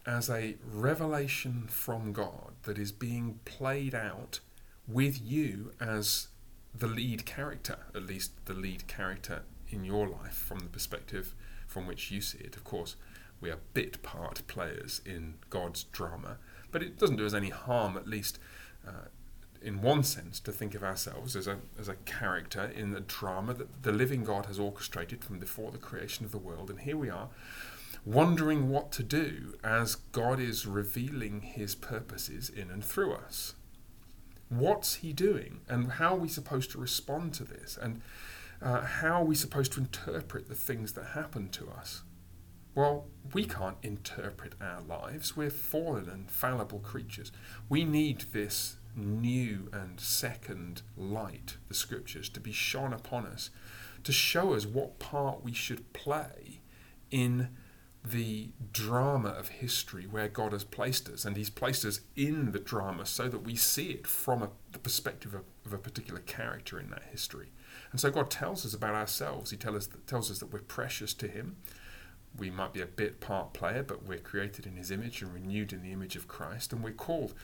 as 0.07 0.31
a 0.31 0.57
revelation 0.65 1.67
from 1.69 2.13
God 2.13 2.53
that 2.63 2.79
is 2.79 2.93
being 2.93 3.41
played 3.45 3.95
out 3.95 4.41
with 4.87 5.21
you 5.21 5.73
as 5.81 6.29
the 6.75 6.87
lead 6.87 7.25
character, 7.27 7.79
at 7.95 8.05
least 8.05 8.33
the 8.47 8.55
lead 8.55 8.87
character 8.87 9.43
in 9.69 9.85
your 9.85 10.07
life 10.07 10.35
from 10.35 10.61
the 10.61 10.69
perspective 10.69 11.35
from 11.67 11.87
which 11.87 12.11
you 12.11 12.21
see 12.21 12.39
it. 12.39 12.57
Of 12.57 12.65
course, 12.65 12.97
we 13.41 13.51
are 13.51 13.59
bit 13.75 14.03
part 14.03 14.47
players 14.47 15.01
in 15.05 15.35
God's 15.51 15.85
drama, 15.85 16.39
but 16.71 16.83
it 16.83 16.99
doesn't 16.99 17.17
do 17.17 17.27
us 17.27 17.35
any 17.35 17.51
harm, 17.51 17.97
at 17.97 18.07
least 18.07 18.39
uh, 18.87 19.09
in 19.63 19.83
one 19.83 20.03
sense, 20.03 20.41
to 20.41 20.53
think 20.53 20.75
of 20.75 20.85
ourselves 20.85 21.35
as 21.35 21.47
a, 21.47 21.59
as 21.79 21.89
a 21.89 21.95
character 22.07 22.73
in 22.75 22.93
the 22.93 23.01
drama 23.01 23.55
that 23.55 23.83
the 23.83 23.93
living 23.93 24.25
God 24.25 24.47
has 24.47 24.59
orchestrated 24.59 25.25
from 25.25 25.39
before 25.39 25.71
the 25.71 25.79
creation 25.79 26.25
of 26.25 26.33
the 26.33 26.39
world. 26.39 26.71
And 26.71 26.81
here 26.81 26.97
we 26.97 27.11
are, 27.11 27.29
wondering 28.05 28.71
what 28.71 28.93
to 28.93 29.03
do 29.03 29.55
as 29.65 29.97
God 30.13 30.41
is 30.41 30.67
revealing 30.67 31.41
his 31.41 31.75
purposes 31.75 32.49
in 32.49 32.71
and 32.71 32.85
through 32.85 33.13
us. 33.13 33.55
What's 34.49 34.97
he 34.97 35.13
doing, 35.13 35.61
and 35.69 35.93
how 35.93 36.15
are 36.15 36.19
we 36.19 36.29
supposed 36.29 36.71
to 36.73 36.79
respond 36.79 37.35
to 37.35 37.45
this, 37.45 37.79
and 37.81 38.01
uh, 38.63 38.83
how 38.83 39.23
are 39.23 39.25
we 39.25 39.35
supposed 39.35 39.73
to 39.73 39.81
interpret 39.81 40.49
the 40.49 40.55
things 40.55 40.93
that 40.95 41.09
happen 41.09 41.49
to 41.51 41.71
us? 41.71 42.03
Well, 42.75 43.07
we 43.35 43.45
can't 43.45 43.77
interpret 43.83 44.55
our 44.61 44.81
lives. 44.81 45.37
We're 45.37 45.51
fallen 45.51 46.09
and 46.09 46.31
fallible 46.31 46.79
creatures. 46.79 47.33
We 47.69 47.85
need 47.85 48.27
this 48.33 48.77
new 48.97 49.69
and 49.73 50.01
second 50.01 50.83
light, 50.97 51.57
the 51.69 51.75
scriptures, 51.75 52.29
to 52.31 52.41
be 52.41 52.53
shone 52.53 52.93
upon 52.93 53.27
us, 53.27 53.51
to 54.05 54.13
show 54.13 54.55
us 54.55 54.67
what 54.67 54.99
part 54.99 55.45
we 55.45 55.53
should 55.53 55.93
play 55.93 56.61
in 57.11 57.49
the 58.11 58.51
drama 58.73 59.31
of 59.31 59.49
history 59.49 60.07
where 60.07 60.29
God 60.29 60.53
has 60.53 60.65
placed 60.65 61.09
us, 61.09 61.25
and 61.25 61.37
He's 61.37 61.51
placed 61.51 61.85
us 61.85 62.01
in 62.17 62.53
the 62.53 62.59
drama 62.59 63.07
so 63.07 63.29
that 63.29 63.41
we 63.41 63.57
see 63.57 63.91
it 63.91 64.07
from 64.07 64.43
a, 64.43 64.51
the 64.73 64.79
perspective 64.79 65.35
of, 65.35 65.43
of, 65.67 65.73
a 65.73 65.79
particular 65.79 66.21
character 66.21 66.79
in 66.79 66.91
that 66.91 67.05
history. 67.11 67.49
And 67.93 68.01
so 68.01 68.11
God 68.11 68.31
tells 68.31 68.65
us 68.65 68.75
about 68.75 68.95
ourselves. 68.95 69.51
He 69.51 69.57
tell 69.57 69.77
us, 69.77 69.89
tells 70.07 70.31
us 70.31 70.39
that 70.39 70.53
we're 70.53 70.61
precious 70.61 71.15
to 71.15 71.29
Him. 71.29 71.57
We 72.37 72.51
might 72.51 72.73
be 72.73 72.81
a 72.81 72.87
bit 72.87 73.21
part 73.21 73.53
player, 73.53 73.83
but 73.83 74.05
we're 74.05 74.19
created 74.19 74.67
in 74.67 74.77
His 74.77 74.91
image 74.91 75.23
and 75.23 75.33
renewed 75.33 75.73
in 75.73 75.83
the 75.83 75.93
image 75.93 76.17
of 76.17 76.29
Christ, 76.29 76.73
and 76.73 76.83
we're 76.83 76.93
called 76.93 77.35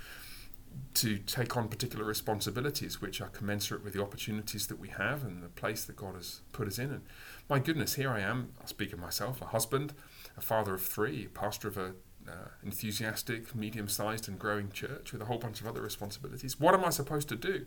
to 0.95 1.19
take 1.19 1.57
on 1.57 1.69
particular 1.69 2.05
responsibilities 2.05 3.01
which 3.01 3.21
are 3.21 3.29
commensurate 3.29 3.85
with 3.85 3.93
the 3.93 4.03
opportunities 4.03 4.67
that 4.67 4.79
we 4.79 4.89
have 4.89 5.23
and 5.25 5.43
the 5.43 5.49
place 5.49 5.85
that 5.85 5.97
God 5.97 6.15
has 6.15 6.41
put 6.53 6.67
us 6.67 6.79
in. 6.79 6.91
And 6.91 7.03
my 7.49 7.59
goodness, 7.59 7.95
here 7.95 8.11
I 8.11 8.21
am, 8.21 8.53
I'll 8.61 8.67
speak 8.67 8.93
of 8.93 8.99
myself, 8.99 9.41
a 9.41 9.47
husband, 9.47 9.93
a 10.37 10.41
father 10.41 10.75
of 10.75 10.83
three, 10.83 11.29
pastor 11.29 11.69
of 11.69 11.77
a 11.77 11.93
uh, 12.29 12.49
enthusiastic, 12.63 13.55
medium-sized 13.55 14.29
and 14.29 14.39
growing 14.39 14.71
church 14.71 15.13
with 15.13 15.21
a 15.21 15.27
whole 15.27 15.39
bunch 15.39 15.61
of 15.61 15.67
other 15.67 15.83
responsibilities. 15.83 16.59
What 16.59 16.75
am 16.75 16.85
I 16.85 16.91
supposed 16.91 17.29
to 17.29 17.37
do? 17.37 17.67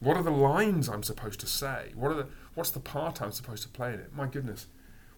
What 0.00 0.16
are 0.16 0.22
the 0.22 0.30
lines 0.30 0.88
I'm 0.88 1.02
supposed 1.02 1.40
to 1.40 1.46
say? 1.46 1.92
What 1.94 2.10
are 2.10 2.14
the 2.14 2.26
what's 2.54 2.70
the 2.70 2.80
part 2.80 3.20
I'm 3.20 3.32
supposed 3.32 3.62
to 3.64 3.68
play 3.68 3.92
in 3.92 4.00
it? 4.00 4.14
My 4.14 4.26
goodness, 4.26 4.66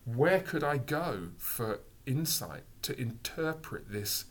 where 0.05 0.41
could 0.41 0.65
I 0.65 0.79
go 0.79 1.29
for 1.39 1.81
insight 2.07 2.65
to 2.83 3.01
interpret 3.01 3.93
this 3.93 4.25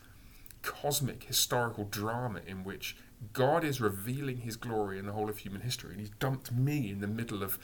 cosmic 0.62 1.24
historical 1.24 1.86
drama 1.86 2.42
in 2.46 2.64
which 2.64 2.98
God 3.34 3.64
is 3.64 3.80
revealing 3.80 4.38
his 4.38 4.56
glory 4.56 5.00
in 5.00 5.06
the 5.06 5.14
whole 5.14 5.30
of 5.30 5.40
human 5.40 5.62
history 5.62 5.92
and 5.92 6.00
he's 6.00 6.10
dumped 6.10 6.52
me 6.52 6.92
in 6.92 7.00
the 7.00 7.08
middle 7.08 7.42
of 7.42 7.58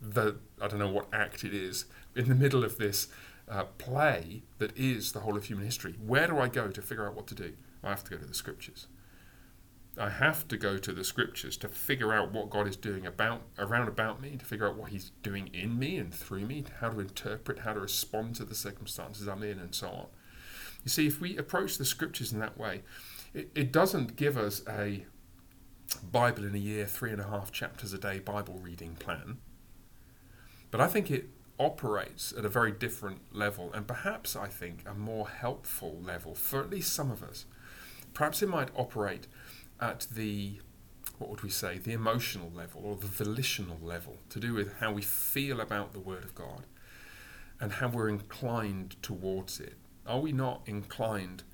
the 0.00 0.36
I 0.60 0.68
don't 0.68 0.78
know 0.78 0.90
what 0.90 1.06
act 1.12 1.44
it 1.44 1.54
is 1.54 1.86
in 2.14 2.28
the 2.28 2.34
middle 2.34 2.64
of 2.64 2.76
this 2.76 3.08
uh, 3.52 3.64
play 3.76 4.42
that 4.58 4.76
is 4.76 5.12
the 5.12 5.20
whole 5.20 5.36
of 5.36 5.44
human 5.44 5.64
history. 5.64 5.94
Where 6.04 6.26
do 6.26 6.38
I 6.38 6.48
go 6.48 6.68
to 6.68 6.82
figure 6.82 7.06
out 7.06 7.14
what 7.14 7.26
to 7.28 7.34
do? 7.34 7.52
I 7.84 7.90
have 7.90 8.02
to 8.04 8.10
go 8.10 8.16
to 8.16 8.24
the 8.24 8.34
scriptures. 8.34 8.86
I 9.98 10.08
have 10.08 10.48
to 10.48 10.56
go 10.56 10.78
to 10.78 10.92
the 10.92 11.04
scriptures 11.04 11.58
to 11.58 11.68
figure 11.68 12.14
out 12.14 12.32
what 12.32 12.48
God 12.48 12.66
is 12.66 12.76
doing 12.76 13.04
about 13.04 13.42
around 13.58 13.88
about 13.88 14.22
me, 14.22 14.36
to 14.38 14.44
figure 14.44 14.66
out 14.66 14.76
what 14.76 14.88
He's 14.88 15.12
doing 15.22 15.50
in 15.52 15.78
me 15.78 15.98
and 15.98 16.14
through 16.14 16.46
me, 16.46 16.64
how 16.80 16.88
to 16.88 17.00
interpret, 17.00 17.58
how 17.58 17.74
to 17.74 17.80
respond 17.80 18.36
to 18.36 18.44
the 18.44 18.54
circumstances 18.54 19.28
I'm 19.28 19.42
in, 19.42 19.58
and 19.58 19.74
so 19.74 19.88
on. 19.88 20.06
You 20.82 20.88
see, 20.88 21.06
if 21.06 21.20
we 21.20 21.36
approach 21.36 21.76
the 21.76 21.84
scriptures 21.84 22.32
in 22.32 22.40
that 22.40 22.56
way, 22.56 22.82
it, 23.34 23.50
it 23.54 23.70
doesn't 23.70 24.16
give 24.16 24.38
us 24.38 24.62
a 24.66 25.04
Bible 26.10 26.44
in 26.46 26.54
a 26.54 26.58
year, 26.58 26.86
three 26.86 27.10
and 27.10 27.20
a 27.20 27.28
half 27.28 27.52
chapters 27.52 27.92
a 27.92 27.98
day 27.98 28.18
Bible 28.18 28.58
reading 28.62 28.94
plan. 28.94 29.38
But 30.70 30.80
I 30.80 30.86
think 30.86 31.10
it 31.10 31.28
operates 31.58 32.32
at 32.36 32.44
a 32.44 32.48
very 32.48 32.72
different 32.72 33.20
level, 33.32 33.72
and 33.72 33.86
perhaps 33.86 34.34
I 34.36 34.48
think 34.48 34.82
a 34.86 34.94
more 34.94 35.28
helpful 35.28 35.98
level 36.02 36.34
for 36.34 36.60
at 36.60 36.70
least 36.70 36.92
some 36.92 37.10
of 37.10 37.22
us. 37.22 37.44
Perhaps 38.14 38.42
it 38.42 38.48
might 38.48 38.70
operate 38.74 39.26
at 39.80 40.06
the 40.10 40.60
what 41.18 41.30
would 41.30 41.42
we 41.42 41.50
say, 41.50 41.78
the 41.78 41.92
emotional 41.92 42.50
level 42.50 42.82
or 42.84 42.96
the 42.96 43.06
volitional 43.06 43.78
level, 43.80 44.18
to 44.28 44.40
do 44.40 44.54
with 44.54 44.78
how 44.80 44.92
we 44.92 45.02
feel 45.02 45.60
about 45.60 45.92
the 45.92 46.00
Word 46.00 46.24
of 46.24 46.34
God 46.34 46.66
and 47.60 47.72
how 47.72 47.88
we're 47.88 48.08
inclined 48.08 49.00
towards 49.02 49.60
it. 49.60 49.76
Are 50.04 50.18
we 50.18 50.32
not 50.32 50.62
inclined, 50.66 51.44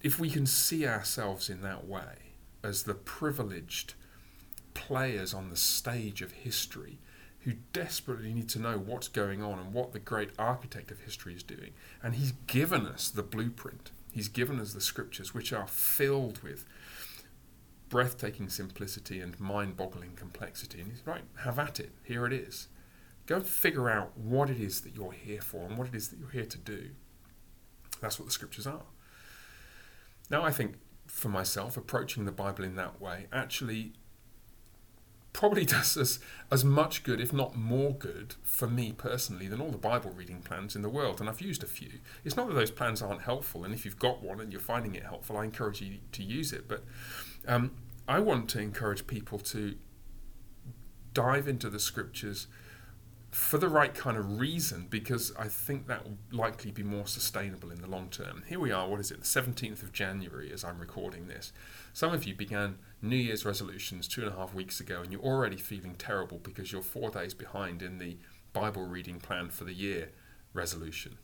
if 0.00 0.20
we 0.20 0.30
can 0.30 0.46
see 0.46 0.86
ourselves 0.86 1.50
in 1.50 1.62
that 1.62 1.88
way, 1.88 2.34
as 2.62 2.84
the 2.84 2.94
privileged 2.94 3.94
players 4.72 5.34
on 5.34 5.50
the 5.50 5.56
stage 5.56 6.22
of 6.22 6.30
history 6.30 7.00
who 7.44 7.52
desperately 7.72 8.32
need 8.32 8.48
to 8.48 8.58
know 8.58 8.78
what's 8.78 9.08
going 9.08 9.42
on 9.42 9.58
and 9.58 9.72
what 9.72 9.92
the 9.92 9.98
great 9.98 10.30
architect 10.38 10.90
of 10.90 11.00
history 11.00 11.34
is 11.34 11.42
doing. 11.42 11.72
And 12.02 12.14
he's 12.14 12.32
given 12.46 12.86
us 12.86 13.10
the 13.10 13.22
blueprint, 13.22 13.90
he's 14.12 14.28
given 14.28 14.58
us 14.58 14.72
the 14.72 14.80
scriptures, 14.80 15.34
which 15.34 15.52
are 15.52 15.66
filled 15.66 16.42
with 16.42 16.64
breathtaking 17.90 18.48
simplicity 18.48 19.20
and 19.20 19.38
mind 19.38 19.76
boggling 19.76 20.12
complexity. 20.16 20.80
And 20.80 20.90
he's 20.90 21.06
right, 21.06 21.24
have 21.42 21.58
at 21.58 21.78
it, 21.78 21.92
here 22.02 22.26
it 22.26 22.32
is. 22.32 22.68
Go 23.26 23.40
figure 23.40 23.90
out 23.90 24.16
what 24.16 24.48
it 24.50 24.60
is 24.60 24.80
that 24.80 24.94
you're 24.94 25.12
here 25.12 25.40
for 25.40 25.66
and 25.66 25.76
what 25.76 25.88
it 25.88 25.94
is 25.94 26.08
that 26.08 26.18
you're 26.18 26.30
here 26.30 26.46
to 26.46 26.58
do. 26.58 26.90
That's 28.00 28.18
what 28.18 28.26
the 28.26 28.32
scriptures 28.32 28.66
are. 28.66 28.82
Now, 30.30 30.42
I 30.42 30.50
think 30.50 30.76
for 31.06 31.28
myself, 31.28 31.76
approaching 31.76 32.24
the 32.24 32.32
Bible 32.32 32.64
in 32.64 32.76
that 32.76 33.00
way 33.00 33.26
actually 33.32 33.92
probably 35.34 35.64
does 35.66 35.98
as, 35.98 36.18
as 36.50 36.64
much 36.64 37.02
good, 37.04 37.20
if 37.20 37.34
not 37.34 37.54
more 37.54 37.92
good, 37.92 38.36
for 38.42 38.66
me 38.66 38.92
personally 38.92 39.46
than 39.46 39.60
all 39.60 39.70
the 39.70 39.76
Bible 39.76 40.10
reading 40.16 40.40
plans 40.40 40.74
in 40.74 40.80
the 40.80 40.88
world. 40.88 41.20
And 41.20 41.28
I've 41.28 41.42
used 41.42 41.62
a 41.62 41.66
few. 41.66 42.00
It's 42.24 42.36
not 42.36 42.48
that 42.48 42.54
those 42.54 42.70
plans 42.70 43.02
aren't 43.02 43.22
helpful, 43.22 43.64
and 43.64 43.74
if 43.74 43.84
you've 43.84 43.98
got 43.98 44.22
one 44.22 44.40
and 44.40 44.50
you're 44.50 44.60
finding 44.62 44.94
it 44.94 45.02
helpful, 45.02 45.36
I 45.36 45.44
encourage 45.44 45.82
you 45.82 45.98
to 46.12 46.22
use 46.22 46.54
it. 46.54 46.66
But 46.66 46.84
um, 47.46 47.72
I 48.08 48.20
want 48.20 48.48
to 48.50 48.60
encourage 48.60 49.06
people 49.06 49.38
to 49.40 49.74
dive 51.12 51.46
into 51.46 51.68
the 51.68 51.78
scriptures 51.78 52.46
for 53.34 53.58
the 53.58 53.68
right 53.68 53.92
kind 53.94 54.16
of 54.16 54.38
reason 54.38 54.86
because 54.88 55.32
I 55.36 55.48
think 55.48 55.88
that 55.88 56.04
will 56.04 56.18
likely 56.30 56.70
be 56.70 56.84
more 56.84 57.08
sustainable 57.08 57.72
in 57.72 57.80
the 57.80 57.88
long 57.88 58.08
term. 58.08 58.44
Here 58.46 58.60
we 58.60 58.70
are, 58.70 58.88
what 58.88 59.00
is 59.00 59.10
it, 59.10 59.18
the 59.18 59.26
17th 59.26 59.82
of 59.82 59.92
January 59.92 60.52
as 60.52 60.62
I'm 60.62 60.78
recording 60.78 61.26
this. 61.26 61.52
Some 61.92 62.14
of 62.14 62.22
you 62.24 62.34
began 62.36 62.78
New 63.02 63.16
Year's 63.16 63.44
resolutions 63.44 64.06
two 64.06 64.22
and 64.22 64.30
a 64.32 64.36
half 64.36 64.54
weeks 64.54 64.78
ago 64.78 65.00
and 65.02 65.10
you're 65.10 65.20
already 65.20 65.56
feeling 65.56 65.96
terrible 65.96 66.38
because 66.38 66.70
you're 66.70 66.80
four 66.80 67.10
days 67.10 67.34
behind 67.34 67.82
in 67.82 67.98
the 67.98 68.18
Bible 68.52 68.84
reading 68.84 69.18
plan 69.18 69.50
for 69.50 69.64
the 69.64 69.74
year 69.74 70.12
resolution. 70.52 71.18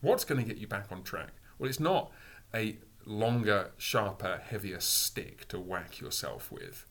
What's 0.00 0.24
going 0.24 0.42
to 0.42 0.46
get 0.46 0.60
you 0.60 0.66
back 0.66 0.90
on 0.90 1.04
track? 1.04 1.30
Well, 1.60 1.68
it's 1.70 1.78
not 1.78 2.10
a 2.52 2.78
longer, 3.06 3.70
sharper, 3.76 4.40
heavier 4.44 4.80
stick 4.80 5.46
to 5.48 5.60
whack 5.60 6.00
yourself 6.00 6.50
with. 6.50 6.86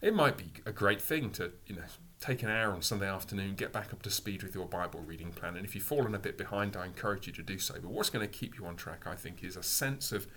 It 0.00 0.14
might 0.14 0.36
be 0.36 0.52
a 0.64 0.72
great 0.72 1.00
thing 1.00 1.30
to, 1.32 1.52
you 1.66 1.74
know, 1.76 1.82
take 2.20 2.42
an 2.42 2.50
hour 2.50 2.72
on 2.72 2.82
Sunday 2.82 3.08
afternoon, 3.08 3.54
get 3.56 3.72
back 3.72 3.92
up 3.92 4.02
to 4.02 4.10
speed 4.10 4.42
with 4.44 4.54
your 4.54 4.66
Bible 4.66 5.00
reading 5.00 5.32
plan. 5.32 5.56
And 5.56 5.66
if 5.66 5.74
you've 5.74 5.84
fallen 5.84 6.14
a 6.14 6.20
bit 6.20 6.38
behind, 6.38 6.76
I 6.76 6.86
encourage 6.86 7.26
you 7.26 7.32
to 7.32 7.42
do 7.42 7.58
so. 7.58 7.74
But 7.74 7.90
what's 7.90 8.10
going 8.10 8.26
to 8.26 8.32
keep 8.32 8.58
you 8.58 8.66
on 8.66 8.76
track, 8.76 9.06
I 9.06 9.16
think, 9.16 9.42
is 9.42 9.56
a 9.56 9.62
sense 9.62 10.12
of 10.12 10.28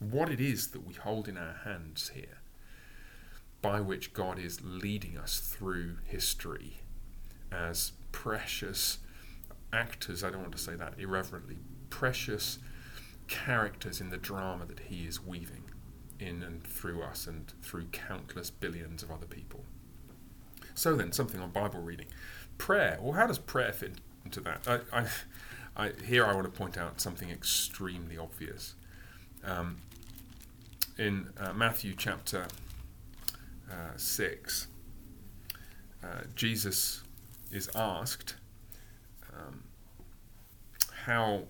what 0.00 0.30
it 0.30 0.40
is 0.40 0.68
that 0.68 0.84
we 0.84 0.94
hold 0.94 1.28
in 1.28 1.36
our 1.36 1.60
hands 1.64 2.10
here, 2.14 2.38
by 3.62 3.80
which 3.80 4.12
God 4.12 4.38
is 4.38 4.60
leading 4.62 5.16
us 5.16 5.38
through 5.38 5.98
history 6.04 6.80
as 7.52 7.92
precious 8.10 8.98
actors. 9.72 10.24
I 10.24 10.30
don't 10.30 10.42
want 10.42 10.56
to 10.56 10.58
say 10.58 10.74
that 10.74 10.94
irreverently, 10.98 11.58
precious 11.88 12.58
characters 13.28 14.00
in 14.00 14.10
the 14.10 14.16
drama 14.16 14.66
that 14.66 14.80
He 14.80 15.06
is 15.06 15.24
weaving 15.24 15.70
in 16.18 16.42
and 16.42 16.64
through 16.64 17.02
us 17.02 17.26
and 17.26 17.52
through 17.62 17.86
countless 17.86 18.50
billions 18.50 19.02
of 19.02 19.10
other 19.10 19.26
people. 19.26 19.64
So 20.74 20.96
then, 20.96 21.12
something 21.12 21.40
on 21.40 21.50
Bible 21.50 21.80
reading. 21.80 22.06
Prayer. 22.58 22.98
Well, 23.00 23.12
how 23.12 23.26
does 23.26 23.38
prayer 23.38 23.72
fit 23.72 23.94
into 24.24 24.40
that? 24.40 24.66
I, 24.66 25.00
I, 25.00 25.06
I 25.76 25.92
here 26.04 26.24
I 26.24 26.34
want 26.34 26.44
to 26.44 26.50
point 26.50 26.76
out 26.76 27.00
something 27.00 27.30
extremely 27.30 28.18
obvious. 28.18 28.74
Um, 29.44 29.78
in 30.98 31.28
uh, 31.38 31.52
Matthew 31.52 31.94
chapter 31.96 32.46
uh, 33.70 33.96
6, 33.96 34.68
uh, 36.02 36.06
Jesus 36.34 37.02
is 37.50 37.68
asked 37.74 38.36
um, 39.32 39.64
how. 41.04 41.44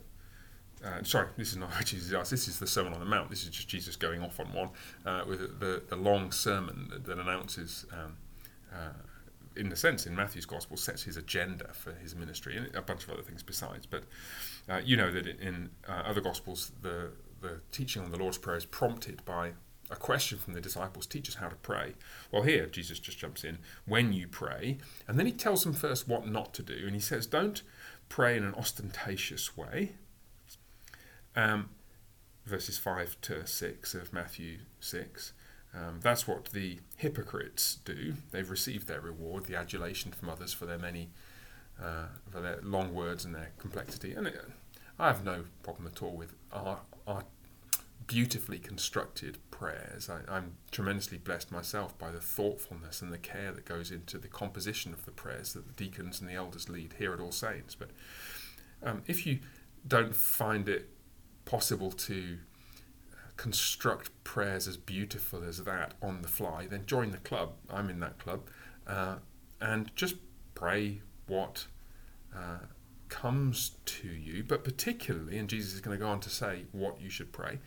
Uh, 0.84 1.02
sorry, 1.02 1.28
this 1.36 1.50
is 1.50 1.56
not 1.56 1.70
how 1.70 1.80
Jesus 1.84 2.12
asked. 2.12 2.30
This 2.30 2.48
is 2.48 2.58
the 2.58 2.66
Sermon 2.66 2.92
on 2.92 3.00
the 3.00 3.06
Mount. 3.06 3.30
This 3.30 3.44
is 3.44 3.50
just 3.50 3.68
Jesus 3.68 3.96
going 3.96 4.22
off 4.22 4.38
on 4.38 4.52
one 4.52 4.70
uh, 5.06 5.24
with 5.26 5.60
the, 5.60 5.82
the 5.88 5.96
long 5.96 6.30
sermon 6.30 6.88
that, 6.90 7.04
that 7.04 7.18
announces 7.18 7.86
um, 7.92 8.16
uh, 8.72 8.92
in 9.56 9.70
a 9.72 9.76
sense, 9.76 10.06
in 10.06 10.16
Matthew's 10.16 10.46
gospel, 10.46 10.76
sets 10.76 11.04
his 11.04 11.16
agenda 11.16 11.72
for 11.72 11.92
his 11.92 12.14
ministry 12.14 12.56
and 12.56 12.74
a 12.74 12.82
bunch 12.82 13.04
of 13.04 13.10
other 13.10 13.22
things 13.22 13.42
besides. 13.42 13.86
But 13.86 14.04
uh, 14.68 14.80
you 14.84 14.96
know 14.96 15.12
that 15.12 15.26
in 15.26 15.70
uh, 15.88 16.02
other 16.04 16.20
gospels, 16.20 16.72
the 16.82 17.12
the 17.40 17.60
teaching 17.72 18.02
on 18.02 18.10
the 18.10 18.18
Lord's 18.18 18.38
Prayer 18.38 18.56
is 18.56 18.64
prompted 18.64 19.22
by 19.24 19.52
a 19.90 19.96
question 19.96 20.38
from 20.38 20.54
the 20.54 20.62
disciples 20.62 21.06
teach 21.06 21.28
us 21.28 21.34
how 21.34 21.48
to 21.48 21.56
pray. 21.56 21.92
Well, 22.32 22.42
here 22.42 22.66
Jesus 22.66 22.98
just 22.98 23.18
jumps 23.18 23.44
in 23.44 23.58
when 23.86 24.12
you 24.12 24.26
pray, 24.26 24.78
and 25.06 25.18
then 25.18 25.26
he 25.26 25.32
tells 25.32 25.62
them 25.62 25.74
first 25.74 26.08
what 26.08 26.26
not 26.26 26.54
to 26.54 26.62
do, 26.62 26.84
and 26.84 26.94
he 26.94 27.00
says, 27.00 27.26
Don't 27.26 27.62
pray 28.08 28.36
in 28.36 28.44
an 28.44 28.54
ostentatious 28.54 29.56
way. 29.56 29.92
Um, 31.36 31.70
verses 32.46 32.78
5 32.78 33.16
to 33.22 33.46
6 33.46 33.94
of 33.94 34.12
Matthew 34.12 34.58
6. 34.80 35.32
Um, 35.74 36.00
that's 36.02 36.28
what 36.28 36.46
the 36.46 36.78
hypocrites 36.96 37.78
do. 37.84 38.14
They've 38.30 38.48
received 38.48 38.86
their 38.86 39.00
reward, 39.00 39.46
the 39.46 39.56
adulation 39.56 40.12
from 40.12 40.28
others 40.28 40.52
for 40.52 40.66
their 40.66 40.78
many, 40.78 41.10
uh, 41.82 42.06
for 42.30 42.40
their 42.40 42.60
long 42.62 42.94
words 42.94 43.24
and 43.24 43.34
their 43.34 43.50
complexity. 43.58 44.12
And 44.12 44.28
it, 44.28 44.40
I 44.98 45.08
have 45.08 45.24
no 45.24 45.44
problem 45.62 45.88
at 45.88 46.02
all 46.02 46.12
with 46.12 46.34
our, 46.52 46.80
our 47.06 47.24
beautifully 48.06 48.58
constructed 48.58 49.38
prayers. 49.50 50.08
I, 50.08 50.36
am 50.36 50.52
tremendously 50.70 51.18
blessed 51.18 51.50
myself 51.50 51.98
by 51.98 52.12
the 52.12 52.20
thoughtfulness 52.20 53.02
and 53.02 53.12
the 53.12 53.18
care 53.18 53.50
that 53.50 53.64
goes 53.64 53.90
into 53.90 54.18
the 54.18 54.28
composition 54.28 54.92
of 54.92 55.04
the 55.04 55.10
prayers 55.10 55.54
that 55.54 55.66
the 55.66 55.72
deacons 55.72 56.20
and 56.20 56.28
the 56.28 56.34
elders 56.34 56.68
lead 56.68 56.94
here 56.98 57.12
at 57.12 57.20
All 57.20 57.32
Saints. 57.32 57.74
But 57.74 57.90
um, 58.82 59.02
if 59.06 59.26
you 59.26 59.40
don't 59.88 60.14
find 60.14 60.68
it 60.68 60.88
possible 61.44 61.90
to 61.92 62.38
construct 63.36 64.10
prayers 64.22 64.68
as 64.68 64.76
beautiful 64.76 65.42
as 65.44 65.58
that 65.64 65.94
on 66.00 66.22
the 66.22 66.28
fly, 66.28 66.66
then 66.66 66.86
join 66.86 67.10
the 67.10 67.18
club. 67.18 67.52
I'm 67.68 67.90
in 67.90 68.00
that 68.00 68.18
club. 68.18 68.48
Uh, 68.86 69.16
and 69.60 69.90
just 69.96 70.16
pray 70.54 71.00
what 71.26 71.66
uh, 72.34 72.58
comes 73.08 73.72
to 73.86 74.08
you, 74.08 74.44
but 74.44 74.64
particularly, 74.64 75.38
and 75.38 75.48
Jesus 75.48 75.74
is 75.74 75.80
going 75.80 75.98
to 75.98 76.04
go 76.04 76.10
on 76.10 76.20
to 76.20 76.30
say 76.30 76.64
what 76.72 77.00
you 77.00 77.08
should 77.08 77.32
pray, 77.32 77.58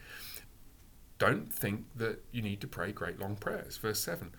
don't 1.17 1.51
think 1.51 1.85
that 1.95 2.23
you 2.31 2.41
need 2.41 2.61
to 2.61 2.67
pray 2.67 2.91
great 2.91 3.19
long 3.19 3.35
prayers. 3.35 3.77
Verse 3.77 3.99
7 3.99 4.31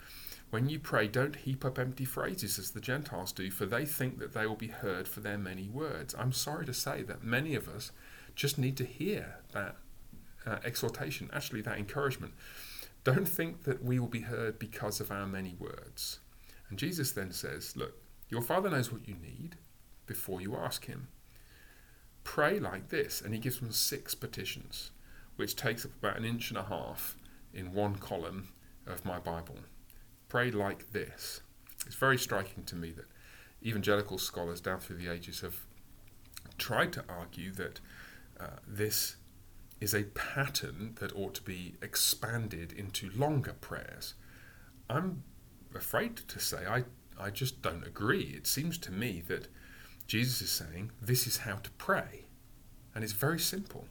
When 0.51 0.69
you 0.69 0.79
pray, 0.79 1.09
don't 1.09 1.35
heap 1.35 1.65
up 1.65 1.79
empty 1.79 2.05
phrases 2.05 2.59
as 2.59 2.71
the 2.71 2.81
Gentiles 2.81 3.33
do, 3.33 3.51
for 3.51 3.67
they 3.67 3.85
think 3.85 4.19
that 4.19 4.33
they 4.33 4.47
will 4.47 4.57
be 4.57 4.69
heard 4.69 5.09
for 5.09 5.21
their 5.21 5.39
many 5.39 5.69
words. 5.69 6.15
I'm 6.17 6.33
sorry 6.33 6.67
to 6.67 6.75
say 6.75 7.03
that 7.03 7.25
many 7.25 7.55
of 7.55 7.69
us 7.69 7.91
just 8.39 8.57
need 8.57 8.77
to 8.77 8.85
hear 8.85 9.35
that 9.53 9.77
uh, 10.47 10.59
exhortation, 10.65 11.29
actually, 11.33 11.61
that 11.63 11.77
encouragement. 11.77 12.33
Don't 13.03 13.29
think 13.29 13.65
that 13.65 13.83
we 13.83 13.99
will 13.99 14.07
be 14.07 14.21
heard 14.21 14.59
because 14.59 15.01
of 15.01 15.11
our 15.11 15.27
many 15.27 15.57
words. 15.59 16.21
And 16.71 16.79
Jesus 16.79 17.13
then 17.13 17.33
says, 17.33 17.77
Look, 17.77 17.95
your 18.29 18.41
Father 18.41 18.71
knows 18.71 18.93
what 18.93 19.09
you 19.09 19.15
need 19.15 19.57
before 20.07 20.41
you 20.41 20.57
ask 20.57 20.87
Him. 20.87 21.09
Pray 22.23 22.61
like 22.61 22.91
this. 22.91 23.21
And 23.21 23.35
He 23.35 23.41
gives 23.41 23.59
them 23.59 23.73
six 23.73 24.15
petitions 24.15 24.93
which 25.35 25.57
takes 25.57 25.85
up 25.85 25.93
about 26.01 26.17
an 26.17 26.25
inch 26.25 26.51
and 26.51 26.59
a 26.59 26.65
half 26.65 27.17
in 27.53 27.73
one 27.73 27.97
column 27.97 28.49
of 28.87 29.05
my 29.05 29.19
Bible. 29.19 29.57
Pray 30.29 30.51
like 30.51 30.93
this. 30.93 31.43
It's 31.87 31.95
very 31.95 32.19
striking 32.19 32.65
to 32.65 32.77
me 32.77 32.91
that 32.93 33.07
evangelical 33.65 34.19
scholars 34.19 34.61
down 34.61 34.81
through 34.81 34.97
the 34.97 35.11
ages 35.11 35.41
have 35.41 35.67
tried 36.59 36.93
to 36.93 37.05
argue 37.09 37.53
that 37.53 37.81
uh, 38.41 38.59
this 38.67 39.17
is 39.81 39.95
a 39.95 40.05
pattern 40.05 40.97
that 41.01 41.15
ought 41.15 41.35
to 41.35 41.43
be 41.43 41.75
expanded 41.83 42.73
into 42.73 43.11
longer 43.11 43.55
prayers. 43.61 44.15
I'm 44.91 45.23
afraid 45.75 46.17
to 46.17 46.41
say 46.41 46.67
I, 46.67 46.85
I 47.19 47.31
just 47.31 47.63
don't 47.63 47.87
agree. 47.87 48.35
It 48.37 48.47
seems 48.47 48.79
to 48.79 48.93
me 48.93 49.23
that 49.29 49.49
Jesus 50.07 50.43
is 50.43 50.51
saying 50.51 50.91
this 51.01 51.27
is 51.27 51.39
how 51.39 51.57
to 51.57 51.71
pray, 51.73 52.25
and 52.95 53.05
it's 53.05 53.13
very 53.13 53.39
simple. 53.39 53.87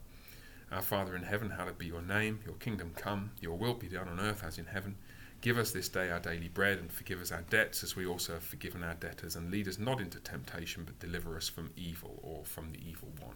Our 0.72 0.82
Father 0.82 1.16
in 1.16 1.24
heaven, 1.24 1.52
hallowed 1.52 1.78
be 1.78 1.86
your 1.86 2.02
name. 2.02 2.40
Your 2.46 2.56
kingdom 2.56 2.92
come. 2.96 3.32
Your 3.40 3.58
will 3.58 3.76
be 3.76 3.88
done 3.88 4.10
on 4.10 4.20
earth 4.20 4.44
as 4.44 4.58
in 4.58 4.66
heaven. 4.66 4.98
Give 5.40 5.58
us 5.58 5.72
this 5.72 5.88
day 5.88 6.10
our 6.10 6.20
daily 6.20 6.50
bread, 6.50 6.80
and 6.80 6.92
forgive 6.92 7.22
us 7.22 7.32
our 7.32 7.44
debts 7.44 7.84
as 7.84 7.96
we 7.96 8.06
also 8.06 8.34
have 8.34 8.44
forgiven 8.44 8.84
our 8.84 8.96
debtors. 8.96 9.38
And 9.38 9.50
lead 9.50 9.68
us 9.68 9.78
not 9.78 10.02
into 10.02 10.20
temptation, 10.20 10.84
but 10.84 11.00
deliver 11.00 11.38
us 11.38 11.48
from 11.48 11.72
evil 11.78 12.20
or 12.22 12.44
from 12.44 12.72
the 12.72 12.80
evil 12.86 13.10
one. 13.22 13.36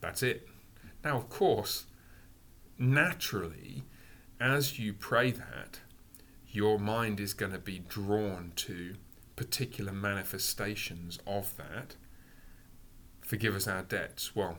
That's 0.00 0.22
it. 0.22 0.48
Now, 1.04 1.16
of 1.16 1.28
course, 1.28 1.86
naturally, 2.78 3.84
as 4.40 4.78
you 4.78 4.92
pray 4.92 5.30
that, 5.30 5.80
your 6.50 6.78
mind 6.78 7.20
is 7.20 7.34
going 7.34 7.52
to 7.52 7.58
be 7.58 7.78
drawn 7.78 8.52
to 8.56 8.94
particular 9.36 9.92
manifestations 9.92 11.18
of 11.26 11.56
that. 11.56 11.96
Forgive 13.20 13.54
us 13.54 13.68
our 13.68 13.82
debts. 13.82 14.34
Well, 14.34 14.58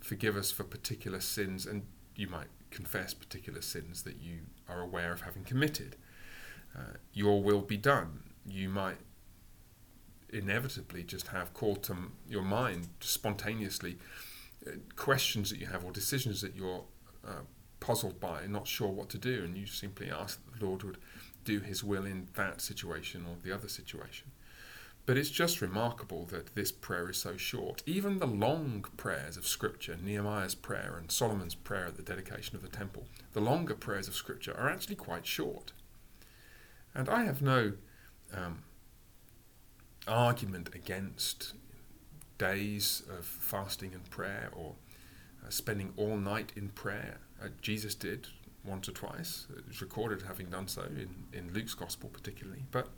forgive 0.00 0.36
us 0.36 0.50
for 0.50 0.64
particular 0.64 1.20
sins, 1.20 1.66
and 1.66 1.86
you 2.14 2.28
might 2.28 2.48
confess 2.70 3.14
particular 3.14 3.62
sins 3.62 4.02
that 4.02 4.16
you 4.20 4.40
are 4.68 4.80
aware 4.80 5.12
of 5.12 5.22
having 5.22 5.44
committed. 5.44 5.96
Uh, 6.76 6.96
your 7.12 7.42
will 7.42 7.60
be 7.60 7.76
done. 7.76 8.24
You 8.46 8.68
might 8.68 8.98
inevitably 10.32 11.02
just 11.02 11.28
have 11.28 11.52
called 11.52 11.82
to 11.84 11.96
your 12.26 12.42
mind 12.42 12.88
spontaneously 13.00 13.98
questions 14.96 15.50
that 15.50 15.58
you 15.58 15.66
have 15.66 15.84
or 15.84 15.92
decisions 15.92 16.40
that 16.40 16.54
you're 16.54 16.84
uh, 17.26 17.42
puzzled 17.80 18.20
by, 18.20 18.42
and 18.42 18.52
not 18.52 18.66
sure 18.66 18.88
what 18.88 19.08
to 19.10 19.18
do, 19.18 19.42
and 19.44 19.56
you 19.56 19.66
simply 19.66 20.10
ask 20.10 20.44
that 20.44 20.60
the 20.60 20.66
Lord 20.66 20.82
would 20.82 20.98
do 21.44 21.60
His 21.60 21.82
will 21.82 22.04
in 22.04 22.28
that 22.34 22.60
situation 22.60 23.26
or 23.28 23.36
the 23.42 23.52
other 23.52 23.68
situation. 23.68 24.30
But 25.04 25.16
it's 25.16 25.30
just 25.30 25.60
remarkable 25.60 26.26
that 26.26 26.54
this 26.54 26.70
prayer 26.70 27.10
is 27.10 27.16
so 27.16 27.36
short. 27.36 27.82
Even 27.86 28.20
the 28.20 28.26
long 28.26 28.84
prayers 28.96 29.36
of 29.36 29.48
Scripture, 29.48 29.98
Nehemiah's 30.00 30.54
prayer 30.54 30.96
and 30.96 31.10
Solomon's 31.10 31.56
prayer 31.56 31.86
at 31.86 31.96
the 31.96 32.02
dedication 32.02 32.54
of 32.54 32.62
the 32.62 32.68
temple, 32.68 33.08
the 33.32 33.40
longer 33.40 33.74
prayers 33.74 34.06
of 34.06 34.14
Scripture 34.14 34.56
are 34.56 34.70
actually 34.70 34.94
quite 34.94 35.26
short. 35.26 35.72
And 36.94 37.08
I 37.08 37.24
have 37.24 37.42
no 37.42 37.72
um, 38.32 38.62
argument 40.06 40.70
against 40.72 41.54
days 42.38 43.02
of 43.10 43.24
fasting 43.24 43.92
and 43.94 44.08
prayer 44.10 44.50
or 44.52 44.74
uh, 45.44 45.50
spending 45.50 45.92
all 45.96 46.16
night 46.16 46.52
in 46.56 46.68
prayer. 46.70 47.18
Uh, 47.42 47.48
Jesus 47.60 47.94
did 47.94 48.28
once 48.64 48.88
or 48.88 48.92
twice. 48.92 49.46
It's 49.68 49.80
recorded 49.80 50.22
having 50.22 50.46
done 50.46 50.68
so 50.68 50.82
in, 50.82 51.24
in 51.32 51.52
Luke's 51.52 51.74
Gospel, 51.74 52.08
particularly. 52.12 52.64
But 52.70 52.88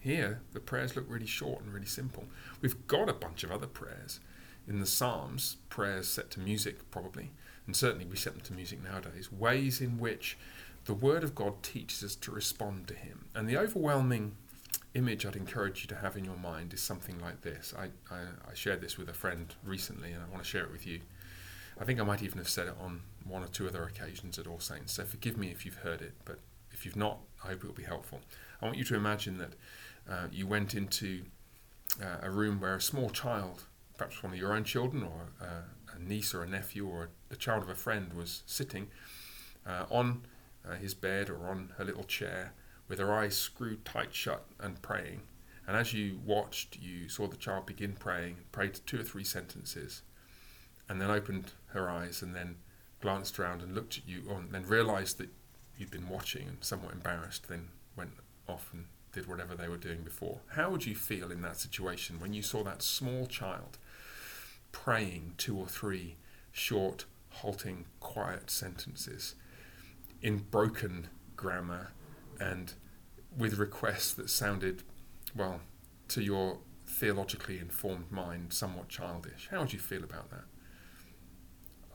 here, 0.00 0.40
the 0.52 0.60
prayers 0.60 0.94
look 0.94 1.06
really 1.08 1.26
short 1.26 1.62
and 1.62 1.72
really 1.72 1.86
simple. 1.86 2.24
We've 2.60 2.86
got 2.86 3.08
a 3.08 3.14
bunch 3.14 3.42
of 3.42 3.50
other 3.50 3.66
prayers. 3.66 4.20
In 4.68 4.80
the 4.80 4.86
Psalms, 4.86 5.56
prayers 5.68 6.08
set 6.08 6.30
to 6.32 6.40
music, 6.40 6.90
probably, 6.90 7.30
and 7.66 7.74
certainly 7.74 8.04
we 8.04 8.16
set 8.16 8.32
them 8.32 8.42
to 8.42 8.52
music 8.52 8.82
nowadays, 8.82 9.30
ways 9.32 9.80
in 9.80 9.98
which 9.98 10.36
the 10.86 10.94
Word 10.94 11.24
of 11.24 11.34
God 11.34 11.62
teaches 11.62 12.02
us 12.04 12.14
to 12.16 12.30
respond 12.30 12.86
to 12.88 12.94
Him. 12.94 13.26
And 13.34 13.48
the 13.48 13.56
overwhelming 13.56 14.36
image 14.94 15.26
I'd 15.26 15.36
encourage 15.36 15.82
you 15.82 15.88
to 15.88 15.96
have 15.96 16.16
in 16.16 16.24
your 16.24 16.36
mind 16.36 16.72
is 16.72 16.82
something 16.82 17.18
like 17.18 17.42
this. 17.42 17.74
I, 17.76 17.86
I, 18.12 18.20
I, 18.50 18.54
shared 18.54 18.80
this 18.80 18.96
with 18.96 19.08
a 19.08 19.12
friend 19.12 19.54
recently, 19.62 20.12
and 20.12 20.22
I 20.22 20.28
want 20.30 20.42
to 20.42 20.48
share 20.48 20.64
it 20.64 20.72
with 20.72 20.86
you. 20.86 21.00
I 21.78 21.84
think 21.84 22.00
I 22.00 22.04
might 22.04 22.22
even 22.22 22.38
have 22.38 22.48
said 22.48 22.68
it 22.68 22.74
on 22.80 23.02
one 23.24 23.42
or 23.42 23.48
two 23.48 23.68
other 23.68 23.84
occasions 23.84 24.38
at 24.38 24.46
All 24.46 24.60
Saints, 24.60 24.94
so 24.94 25.04
forgive 25.04 25.36
me 25.36 25.48
if 25.48 25.66
you've 25.66 25.76
heard 25.76 26.00
it, 26.00 26.14
but 26.24 26.38
if 26.70 26.86
you've 26.86 26.96
not, 26.96 27.18
I 27.44 27.48
hope 27.48 27.64
it 27.64 27.66
will 27.66 27.74
be 27.74 27.82
helpful. 27.82 28.20
I 28.60 28.64
want 28.64 28.78
you 28.78 28.84
to 28.84 28.94
imagine 28.94 29.38
that 29.38 29.52
uh, 30.10 30.26
you 30.32 30.46
went 30.46 30.74
into 30.74 31.24
uh, 32.02 32.18
a 32.22 32.30
room 32.30 32.60
where 32.60 32.76
a 32.76 32.80
small 32.80 33.10
child, 33.10 33.64
perhaps 33.98 34.22
one 34.22 34.32
of 34.32 34.38
your 34.38 34.52
own 34.54 34.64
children, 34.64 35.02
or 35.02 35.28
uh, 35.40 35.94
a 35.94 35.98
niece 35.98 36.34
or 36.34 36.42
a 36.42 36.48
nephew, 36.48 36.86
or 36.86 37.10
a, 37.30 37.36
child 37.36 37.62
of 37.62 37.68
a 37.68 37.74
friend, 37.74 38.12
was 38.14 38.42
sitting 38.46 38.88
uh, 39.66 39.84
on 39.90 40.22
uh, 40.66 40.74
his 40.74 40.94
bed 40.94 41.28
or 41.28 41.48
on 41.48 41.72
her 41.76 41.84
little 41.84 42.04
chair 42.04 42.52
with 42.88 42.98
her 42.98 43.12
eyes 43.12 43.36
screwed 43.36 43.84
tight 43.84 44.14
shut 44.14 44.44
and 44.60 44.80
praying. 44.82 45.22
And 45.66 45.76
as 45.76 45.92
you 45.92 46.20
watched, 46.24 46.78
you 46.80 47.08
saw 47.08 47.26
the 47.26 47.36
child 47.36 47.66
begin 47.66 47.92
praying, 47.92 48.36
prayed 48.52 48.78
two 48.86 49.00
or 49.00 49.02
three 49.02 49.24
sentences, 49.24 50.02
and 50.88 51.00
then 51.00 51.10
opened 51.10 51.52
her 51.68 51.90
eyes 51.90 52.22
and 52.22 52.34
then 52.34 52.56
glanced 53.00 53.38
around 53.38 53.62
and 53.62 53.74
looked 53.74 53.98
at 53.98 54.08
you, 54.08 54.22
and 54.30 54.52
then 54.52 54.66
realized 54.66 55.18
that 55.18 55.30
you'd 55.76 55.90
been 55.90 56.08
watching 56.08 56.48
and 56.48 56.58
somewhat 56.60 56.92
embarrassed, 56.92 57.48
then 57.48 57.68
went 57.96 58.12
off 58.48 58.70
and 58.72 58.84
did 59.12 59.26
whatever 59.26 59.54
they 59.54 59.68
were 59.68 59.76
doing 59.76 60.02
before. 60.02 60.40
How 60.48 60.70
would 60.70 60.86
you 60.86 60.94
feel 60.94 61.32
in 61.32 61.42
that 61.42 61.58
situation 61.58 62.20
when 62.20 62.32
you 62.32 62.42
saw 62.42 62.62
that 62.62 62.82
small 62.82 63.26
child 63.26 63.78
praying 64.72 65.34
two 65.38 65.56
or 65.56 65.66
three 65.66 66.16
short, 66.52 67.06
halting, 67.30 67.86
quiet 67.98 68.50
sentences 68.50 69.34
in 70.22 70.38
broken 70.38 71.08
grammar 71.34 71.92
and 72.40 72.74
with 73.36 73.58
requests 73.58 74.12
that 74.14 74.30
sounded, 74.30 74.82
well, 75.34 75.60
to 76.08 76.22
your 76.22 76.58
theologically 76.86 77.58
informed 77.58 78.10
mind, 78.10 78.52
somewhat 78.52 78.88
childish? 78.88 79.48
How 79.50 79.60
would 79.60 79.72
you 79.72 79.78
feel 79.78 80.04
about 80.04 80.30
that? 80.30 80.44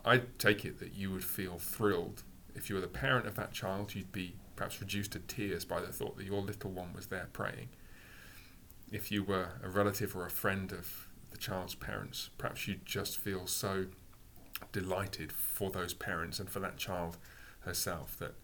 I 0.04 0.23
take 0.38 0.65
it 0.65 0.80
that 0.80 0.93
you 0.93 1.12
would 1.12 1.23
feel 1.23 1.60
thrilled 1.60 2.23
if 2.56 2.69
you 2.69 2.75
were 2.75 2.82
the 2.82 2.88
parent 2.88 3.27
of 3.27 3.36
that 3.36 3.51
child, 3.51 3.95
you'd 3.95 4.12
be 4.12 4.36
perhaps 4.56 4.80
reduced 4.82 5.13
to 5.13 5.19
tears 5.19 5.65
by 5.65 5.80
the 5.80 5.88
thought 5.88 6.17
that 6.17 6.25
your 6.25 6.41
little 6.41 6.71
one 6.71 6.93
was 6.93 7.08
there 7.08 7.30
praying. 7.34 7.69
If 8.91 9.12
you 9.12 9.23
were 9.23 9.49
a 9.63 9.69
relative 9.69 10.15
or 10.15 10.25
a 10.25 10.30
friend 10.30 10.71
of 10.71 11.08
the 11.32 11.38
child's 11.38 11.75
parents, 11.75 12.30
perhaps 12.38 12.67
you'd 12.67 12.86
just 12.86 13.17
feel 13.17 13.47
so 13.47 13.86
delighted 14.71 15.32
for 15.32 15.71
those 15.71 15.93
parents 15.93 16.39
and 16.39 16.49
for 16.49 16.60
that 16.60 16.77
child 16.77 17.17
herself 17.62 18.17
that 18.19 18.36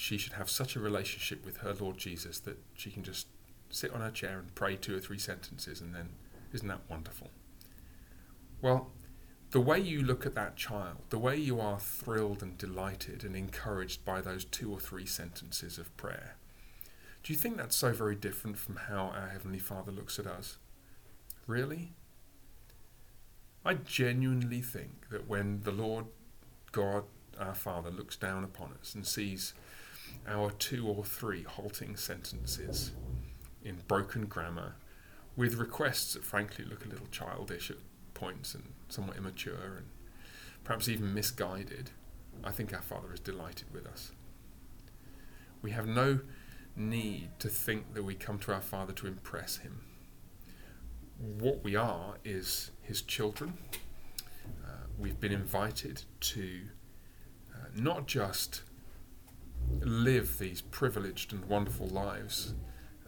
she 0.00 0.16
should 0.16 0.34
have 0.34 0.48
such 0.48 0.76
a 0.76 0.80
relationship 0.80 1.44
with 1.44 1.56
her 1.56 1.74
Lord 1.74 1.98
Jesus 1.98 2.38
that 2.40 2.56
she 2.72 2.88
can 2.88 3.02
just 3.02 3.26
sit 3.68 3.92
on 3.92 4.00
her 4.00 4.12
chair 4.12 4.38
and 4.38 4.54
pray 4.54 4.76
two 4.76 4.96
or 4.96 5.00
three 5.00 5.18
sentences 5.18 5.80
and 5.80 5.92
then 5.92 6.10
Isn't 6.52 6.68
that 6.68 6.88
wonderful? 6.88 7.30
Well, 8.62 8.92
the 9.50 9.60
way 9.60 9.80
you 9.80 10.02
look 10.02 10.24
at 10.24 10.36
that 10.36 10.54
child, 10.54 10.98
the 11.08 11.18
way 11.18 11.36
you 11.36 11.60
are 11.60 11.80
thrilled 11.80 12.44
and 12.44 12.56
delighted 12.56 13.24
and 13.24 13.34
encouraged 13.34 14.04
by 14.04 14.20
those 14.20 14.44
two 14.44 14.70
or 14.70 14.78
three 14.78 15.04
sentences 15.04 15.78
of 15.78 15.94
prayer, 15.96 16.36
do 17.24 17.32
you 17.32 17.38
think 17.38 17.56
that's 17.56 17.74
so 17.74 17.92
very 17.92 18.14
different 18.14 18.56
from 18.56 18.76
how 18.76 19.06
our 19.06 19.30
Heavenly 19.32 19.58
Father 19.58 19.90
looks 19.90 20.20
at 20.20 20.28
us? 20.28 20.58
Really? 21.48 21.94
I 23.64 23.74
genuinely 23.74 24.62
think 24.62 25.08
that 25.10 25.28
when 25.28 25.62
the 25.62 25.72
Lord 25.72 26.04
God, 26.70 27.02
our 27.38 27.56
Father, 27.56 27.90
looks 27.90 28.16
down 28.16 28.44
upon 28.44 28.74
us 28.80 28.94
and 28.94 29.04
sees 29.04 29.54
our 30.26 30.50
two 30.50 30.86
or 30.86 31.04
three 31.04 31.42
halting 31.42 31.96
sentences 31.96 32.92
in 33.64 33.82
broken 33.86 34.26
grammar 34.26 34.74
with 35.36 35.54
requests 35.54 36.14
that 36.14 36.24
frankly 36.24 36.64
look 36.64 36.84
a 36.84 36.88
little 36.88 37.06
childish 37.10 37.70
at 37.70 37.76
points 38.14 38.54
and 38.54 38.64
somewhat 38.88 39.16
immature 39.16 39.76
and 39.76 39.86
perhaps 40.64 40.88
even 40.88 41.14
misguided, 41.14 41.90
I 42.44 42.50
think 42.50 42.74
our 42.74 42.82
Father 42.82 43.12
is 43.14 43.20
delighted 43.20 43.72
with 43.72 43.86
us. 43.86 44.12
We 45.62 45.70
have 45.70 45.86
no 45.86 46.20
need 46.76 47.30
to 47.38 47.48
think 47.48 47.94
that 47.94 48.04
we 48.04 48.14
come 48.14 48.38
to 48.40 48.52
our 48.52 48.60
Father 48.60 48.92
to 48.94 49.06
impress 49.06 49.58
Him. 49.58 49.80
What 51.18 51.64
we 51.64 51.74
are 51.74 52.16
is 52.24 52.70
His 52.82 53.02
children. 53.02 53.54
Uh, 54.64 54.86
we've 54.98 55.18
been 55.18 55.32
invited 55.32 56.02
to 56.20 56.60
uh, 57.54 57.66
not 57.74 58.06
just 58.06 58.62
live 59.80 60.38
these 60.38 60.60
privileged 60.60 61.32
and 61.32 61.44
wonderful 61.46 61.86
lives 61.86 62.54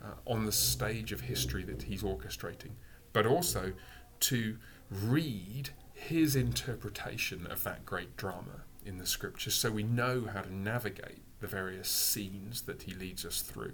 uh, 0.02 0.14
on 0.26 0.46
the 0.46 0.52
stage 0.52 1.12
of 1.12 1.22
history 1.22 1.62
that 1.64 1.82
He's 1.82 2.02
orchestrating, 2.02 2.72
but 3.12 3.26
also 3.26 3.72
to 4.20 4.56
read 4.90 5.70
his 6.00 6.34
interpretation 6.34 7.46
of 7.46 7.62
that 7.62 7.84
great 7.84 8.16
drama 8.16 8.62
in 8.84 8.98
the 8.98 9.06
scriptures 9.06 9.54
so 9.54 9.70
we 9.70 9.82
know 9.82 10.26
how 10.32 10.40
to 10.40 10.52
navigate 10.52 11.22
the 11.40 11.46
various 11.46 11.88
scenes 11.88 12.62
that 12.62 12.82
he 12.82 12.94
leads 12.94 13.24
us 13.24 13.42
through. 13.42 13.72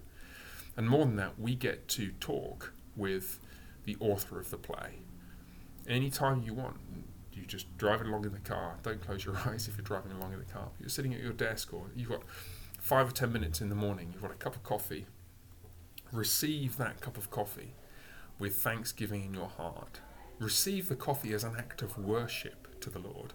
And 0.77 0.88
more 0.88 1.05
than 1.05 1.16
that, 1.16 1.38
we 1.38 1.55
get 1.55 1.88
to 1.88 2.11
talk 2.20 2.72
with 2.96 3.38
the 3.85 3.96
author 4.01 4.38
of 4.38 4.51
the 4.51 4.57
play. 4.57 5.01
Anytime 5.87 6.42
you 6.42 6.53
want, 6.53 6.77
you 7.33 7.44
just 7.46 7.77
drive 7.79 8.01
along 8.01 8.25
in 8.25 8.33
the 8.33 8.40
car. 8.40 8.77
Don't 8.83 9.01
close 9.01 9.25
your 9.25 9.37
eyes 9.46 9.68
if 9.68 9.77
you're 9.77 9.85
driving 9.85 10.12
along 10.12 10.33
in 10.33 10.40
the 10.40 10.53
car. 10.53 10.68
You're 10.81 10.88
sitting 10.88 11.14
at 11.14 11.20
your 11.20 11.33
desk 11.33 11.72
or 11.72 11.87
you've 11.94 12.09
got 12.11 12.22
five 12.87 13.09
or 13.09 13.12
ten 13.12 13.33
minutes 13.33 13.61
in 13.61 13.68
the 13.68 13.75
morning, 13.75 14.11
you've 14.12 14.22
got 14.22 14.31
a 14.31 14.35
cup 14.35 14.55
of 14.55 14.62
coffee. 14.62 15.07
Receive 16.12 16.77
that 16.77 17.01
cup 17.01 17.16
of 17.16 17.31
coffee 17.31 17.75
with 18.38 18.57
thanksgiving 18.57 19.25
in 19.25 19.35
your 19.35 19.49
heart 19.49 20.01
Receive 20.38 20.88
the 20.88 20.96
coffee 20.96 21.33
as 21.33 21.44
an 21.44 21.55
act 21.57 21.81
of 21.81 21.96
worship 21.96 22.79
to 22.83 22.90
the 22.90 22.99
Lord. 22.99 23.33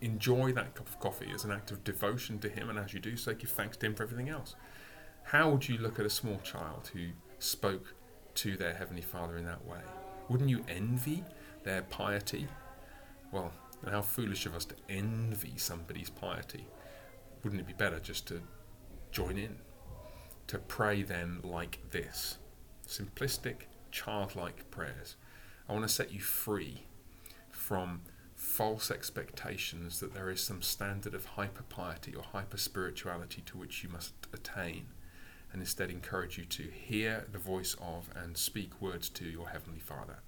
Enjoy 0.00 0.50
that 0.52 0.74
cup 0.74 0.88
of 0.88 0.98
coffee 0.98 1.30
as 1.34 1.44
an 1.44 1.50
act 1.50 1.70
of 1.70 1.84
devotion 1.84 2.38
to 2.38 2.48
Him, 2.48 2.70
and 2.70 2.78
as 2.78 2.94
you 2.94 3.00
do 3.00 3.18
so, 3.18 3.34
give 3.34 3.50
thanks 3.50 3.76
to 3.76 3.86
Him 3.86 3.94
for 3.94 4.04
everything 4.04 4.30
else. 4.30 4.54
How 5.24 5.50
would 5.50 5.68
you 5.68 5.76
look 5.76 5.98
at 5.98 6.06
a 6.06 6.10
small 6.10 6.38
child 6.38 6.90
who 6.94 7.08
spoke 7.38 7.92
to 8.36 8.56
their 8.56 8.72
Heavenly 8.72 9.02
Father 9.02 9.36
in 9.36 9.44
that 9.44 9.64
way? 9.66 9.80
Wouldn't 10.30 10.48
you 10.48 10.64
envy 10.68 11.22
their 11.64 11.82
piety? 11.82 12.48
Well, 13.30 13.52
how 13.86 14.00
foolish 14.00 14.46
of 14.46 14.54
us 14.54 14.64
to 14.66 14.74
envy 14.88 15.52
somebody's 15.56 16.08
piety. 16.08 16.66
Wouldn't 17.44 17.60
it 17.60 17.66
be 17.66 17.74
better 17.74 18.00
just 18.00 18.26
to 18.28 18.40
join 19.12 19.36
in? 19.36 19.56
To 20.48 20.58
pray 20.58 21.02
then 21.02 21.40
like 21.44 21.78
this 21.90 22.38
simplistic, 22.88 23.66
childlike 23.90 24.70
prayers. 24.70 25.16
I 25.68 25.72
want 25.72 25.86
to 25.86 25.92
set 25.92 26.12
you 26.12 26.20
free 26.20 26.84
from 27.50 28.02
false 28.34 28.90
expectations 28.90 30.00
that 30.00 30.12
there 30.12 30.30
is 30.30 30.42
some 30.42 30.60
standard 30.60 31.14
of 31.14 31.24
hyper 31.24 31.62
piety 31.62 32.14
or 32.14 32.22
hyper 32.22 32.58
spirituality 32.58 33.42
to 33.46 33.56
which 33.56 33.82
you 33.82 33.88
must 33.88 34.12
attain, 34.32 34.86
and 35.52 35.62
instead 35.62 35.90
encourage 35.90 36.36
you 36.36 36.44
to 36.44 36.64
hear 36.64 37.26
the 37.32 37.38
voice 37.38 37.74
of 37.80 38.10
and 38.14 38.36
speak 38.36 38.82
words 38.82 39.08
to 39.10 39.24
your 39.24 39.48
Heavenly 39.48 39.80
Father. 39.80 40.18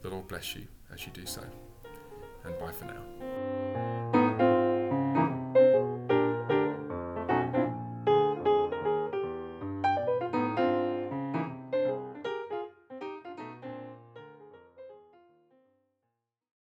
The 0.00 0.08
Lord 0.08 0.28
bless 0.28 0.54
you 0.56 0.66
as 0.92 1.04
you 1.04 1.12
do 1.12 1.26
so, 1.26 1.42
and 2.44 2.58
bye 2.58 2.72
for 2.72 2.86
now. 2.86 3.91